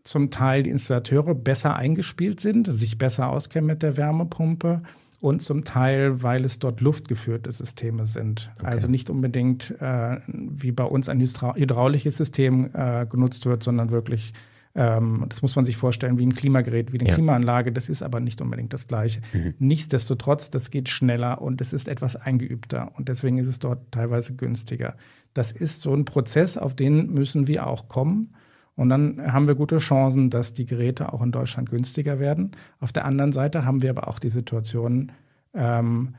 zum 0.02 0.30
Teil 0.30 0.62
die 0.62 0.70
Installateure 0.70 1.34
besser 1.34 1.76
eingespielt 1.76 2.40
sind, 2.40 2.72
sich 2.72 2.96
besser 2.96 3.28
auskennen 3.28 3.66
mit 3.66 3.82
der 3.82 3.98
Wärmepumpe 3.98 4.82
und 5.20 5.42
zum 5.42 5.64
Teil, 5.64 6.22
weil 6.22 6.44
es 6.44 6.58
dort 6.58 6.80
luftgeführte 6.80 7.52
Systeme 7.52 8.06
sind. 8.06 8.50
Okay. 8.58 8.66
Also 8.66 8.88
nicht 8.88 9.10
unbedingt 9.10 9.74
äh, 9.80 10.20
wie 10.26 10.72
bei 10.72 10.84
uns 10.84 11.08
ein 11.08 11.20
hydraulisches 11.20 12.16
System 12.16 12.70
äh, 12.72 13.04
genutzt 13.06 13.44
wird, 13.44 13.62
sondern 13.62 13.90
wirklich 13.90 14.32
ähm, 14.78 15.24
das 15.28 15.42
muss 15.42 15.56
man 15.56 15.64
sich 15.64 15.76
vorstellen 15.76 16.18
wie 16.18 16.26
ein 16.26 16.36
Klimagerät, 16.36 16.92
wie 16.92 17.00
eine 17.00 17.08
ja. 17.08 17.14
Klimaanlage. 17.14 17.72
Das 17.72 17.88
ist 17.88 18.00
aber 18.00 18.20
nicht 18.20 18.40
unbedingt 18.40 18.72
das 18.72 18.86
Gleiche. 18.86 19.20
Mhm. 19.32 19.54
Nichtsdestotrotz, 19.58 20.50
das 20.50 20.70
geht 20.70 20.88
schneller 20.88 21.42
und 21.42 21.60
es 21.60 21.72
ist 21.72 21.88
etwas 21.88 22.14
eingeübter 22.14 22.92
und 22.96 23.08
deswegen 23.08 23.38
ist 23.38 23.48
es 23.48 23.58
dort 23.58 23.90
teilweise 23.90 24.36
günstiger. 24.36 24.96
Das 25.34 25.50
ist 25.50 25.80
so 25.80 25.92
ein 25.92 26.04
Prozess, 26.04 26.56
auf 26.56 26.76
den 26.76 27.12
müssen 27.12 27.48
wir 27.48 27.66
auch 27.66 27.88
kommen. 27.88 28.34
Und 28.76 28.90
dann 28.90 29.32
haben 29.32 29.48
wir 29.48 29.56
gute 29.56 29.78
Chancen, 29.78 30.30
dass 30.30 30.52
die 30.52 30.64
Geräte 30.64 31.12
auch 31.12 31.22
in 31.22 31.32
Deutschland 31.32 31.68
günstiger 31.68 32.20
werden. 32.20 32.52
Auf 32.78 32.92
der 32.92 33.04
anderen 33.04 33.32
Seite 33.32 33.64
haben 33.64 33.82
wir 33.82 33.90
aber 33.90 34.06
auch 34.06 34.20
die 34.20 34.28
Situation, 34.28 35.10
ähm, 35.54 36.14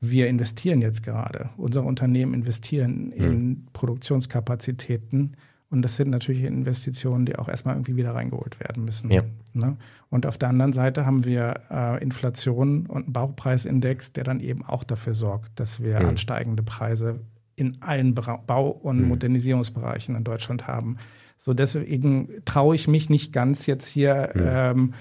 wir 0.00 0.26
investieren 0.26 0.82
jetzt 0.82 1.04
gerade. 1.04 1.50
Unsere 1.56 1.84
Unternehmen 1.84 2.34
investieren 2.34 3.06
mhm. 3.06 3.12
in 3.12 3.66
Produktionskapazitäten 3.72 5.36
und 5.74 5.82
das 5.82 5.96
sind 5.96 6.08
natürlich 6.08 6.44
Investitionen, 6.44 7.26
die 7.26 7.34
auch 7.34 7.48
erstmal 7.48 7.74
irgendwie 7.74 7.96
wieder 7.96 8.14
reingeholt 8.14 8.60
werden 8.60 8.84
müssen. 8.84 9.10
Ja. 9.10 9.24
Ne? 9.54 9.76
Und 10.08 10.24
auf 10.24 10.38
der 10.38 10.48
anderen 10.48 10.72
Seite 10.72 11.04
haben 11.04 11.24
wir 11.24 11.62
äh, 11.68 12.00
Inflation 12.00 12.86
und 12.86 13.06
einen 13.06 13.12
Bauchpreisindex, 13.12 14.12
der 14.12 14.22
dann 14.22 14.38
eben 14.38 14.64
auch 14.64 14.84
dafür 14.84 15.14
sorgt, 15.14 15.58
dass 15.58 15.82
wir 15.82 15.98
mhm. 15.98 16.10
ansteigende 16.10 16.62
Preise 16.62 17.18
in 17.56 17.82
allen 17.82 18.14
Bau- 18.14 18.70
und 18.70 19.00
mhm. 19.00 19.08
Modernisierungsbereichen 19.08 20.14
in 20.14 20.22
Deutschland 20.22 20.68
haben. 20.68 20.96
So 21.36 21.54
deswegen 21.54 22.28
traue 22.44 22.76
ich 22.76 22.86
mich 22.86 23.10
nicht 23.10 23.32
ganz 23.32 23.66
jetzt 23.66 23.88
hier 23.88 24.30
mhm. 24.32 24.42
ähm, 24.44 24.94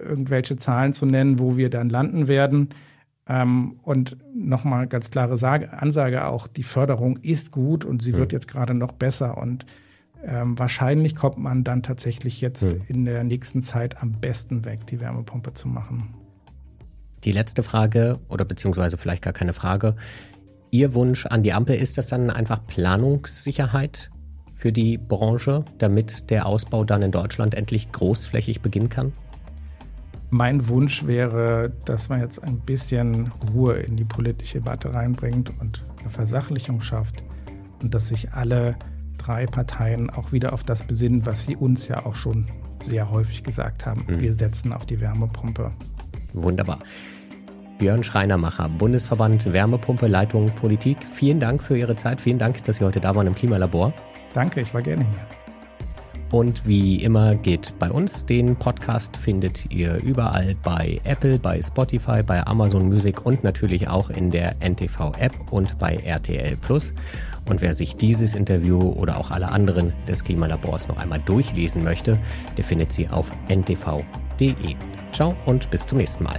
irgendwelche 0.00 0.56
Zahlen 0.56 0.94
zu 0.94 1.06
nennen, 1.06 1.38
wo 1.38 1.56
wir 1.56 1.70
dann 1.70 1.90
landen 1.90 2.26
werden. 2.26 2.70
Ähm, 3.28 3.76
und 3.84 4.16
nochmal 4.34 4.88
ganz 4.88 5.12
klare 5.12 5.38
Sage, 5.38 5.72
Ansage 5.72 6.26
auch, 6.26 6.48
die 6.48 6.64
Förderung 6.64 7.18
ist 7.18 7.52
gut 7.52 7.84
und 7.84 8.02
sie 8.02 8.14
wird 8.14 8.32
jetzt 8.32 8.48
gerade 8.48 8.74
noch 8.74 8.90
besser. 8.90 9.38
Und 9.38 9.64
ähm, 10.24 10.58
wahrscheinlich 10.58 11.14
kommt 11.14 11.38
man 11.38 11.64
dann 11.64 11.82
tatsächlich 11.82 12.40
jetzt 12.40 12.72
hm. 12.72 12.82
in 12.88 13.04
der 13.04 13.24
nächsten 13.24 13.62
Zeit 13.62 14.02
am 14.02 14.12
besten 14.12 14.64
weg, 14.64 14.86
die 14.86 15.00
Wärmepumpe 15.00 15.54
zu 15.54 15.68
machen. 15.68 16.14
Die 17.24 17.32
letzte 17.32 17.62
Frage 17.62 18.18
oder 18.28 18.44
beziehungsweise 18.44 18.96
vielleicht 18.96 19.22
gar 19.22 19.32
keine 19.32 19.52
Frage. 19.52 19.96
Ihr 20.70 20.94
Wunsch 20.94 21.26
an 21.26 21.42
die 21.42 21.52
Ampel 21.52 21.76
ist 21.76 21.98
das 21.98 22.08
dann 22.08 22.30
einfach 22.30 22.66
Planungssicherheit 22.66 24.10
für 24.56 24.72
die 24.72 24.98
Branche, 24.98 25.64
damit 25.78 26.30
der 26.30 26.46
Ausbau 26.46 26.84
dann 26.84 27.02
in 27.02 27.12
Deutschland 27.12 27.54
endlich 27.54 27.90
großflächig 27.92 28.60
beginnen 28.60 28.88
kann? 28.88 29.12
Mein 30.30 30.68
Wunsch 30.68 31.06
wäre, 31.06 31.72
dass 31.86 32.10
man 32.10 32.20
jetzt 32.20 32.42
ein 32.42 32.60
bisschen 32.60 33.32
Ruhe 33.54 33.76
in 33.76 33.96
die 33.96 34.04
politische 34.04 34.58
Debatte 34.58 34.92
reinbringt 34.92 35.50
und 35.58 35.82
eine 36.00 36.10
Versachlichung 36.10 36.82
schafft 36.82 37.24
und 37.82 37.94
dass 37.94 38.08
sich 38.08 38.32
alle 38.34 38.76
drei 39.18 39.46
Parteien 39.46 40.10
auch 40.10 40.32
wieder 40.32 40.52
auf 40.52 40.64
das 40.64 40.84
besinnen, 40.84 41.26
was 41.26 41.44
sie 41.44 41.56
uns 41.56 41.88
ja 41.88 42.06
auch 42.06 42.14
schon 42.14 42.46
sehr 42.80 43.10
häufig 43.10 43.42
gesagt 43.42 43.86
haben. 43.86 44.04
Mhm. 44.06 44.20
Wir 44.20 44.32
setzen 44.32 44.72
auf 44.72 44.86
die 44.86 45.00
Wärmepumpe. 45.00 45.72
Wunderbar. 46.32 46.78
Björn 47.78 48.02
Schreinermacher, 48.02 48.68
Bundesverband 48.68 49.52
Wärmepumpe, 49.52 50.08
Leitung 50.08 50.50
Politik. 50.50 50.98
Vielen 51.12 51.38
Dank 51.38 51.62
für 51.62 51.78
Ihre 51.78 51.94
Zeit. 51.94 52.20
Vielen 52.20 52.38
Dank, 52.38 52.64
dass 52.64 52.78
Sie 52.78 52.84
heute 52.84 53.00
da 53.00 53.14
waren 53.14 53.26
im 53.26 53.34
Klimalabor. 53.34 53.92
Danke, 54.32 54.60
ich 54.60 54.74
war 54.74 54.82
gerne 54.82 55.04
hier. 55.04 55.26
Und 56.30 56.66
wie 56.66 57.02
immer 57.02 57.36
geht 57.36 57.72
bei 57.78 57.90
uns. 57.90 58.26
Den 58.26 58.56
Podcast 58.56 59.16
findet 59.16 59.70
ihr 59.70 59.96
überall 60.02 60.54
bei 60.62 61.00
Apple, 61.04 61.38
bei 61.38 61.62
Spotify, 61.62 62.22
bei 62.22 62.46
Amazon 62.46 62.86
Music 62.86 63.24
und 63.24 63.44
natürlich 63.44 63.88
auch 63.88 64.10
in 64.10 64.30
der 64.30 64.56
NTV-App 64.60 65.32
und 65.50 65.78
bei 65.78 65.96
RTL 65.96 66.56
Plus. 66.56 66.92
Und 67.48 67.62
wer 67.62 67.74
sich 67.74 67.96
dieses 67.96 68.34
Interview 68.34 68.78
oder 68.78 69.18
auch 69.18 69.30
alle 69.30 69.48
anderen 69.48 69.92
des 70.06 70.22
Klimalabors 70.24 70.88
noch 70.88 70.98
einmal 70.98 71.20
durchlesen 71.24 71.82
möchte, 71.82 72.18
der 72.56 72.64
findet 72.64 72.92
sie 72.92 73.08
auf 73.08 73.30
ntv.de. 73.48 74.54
Ciao 75.12 75.34
und 75.46 75.70
bis 75.70 75.86
zum 75.86 75.98
nächsten 75.98 76.24
Mal. 76.24 76.38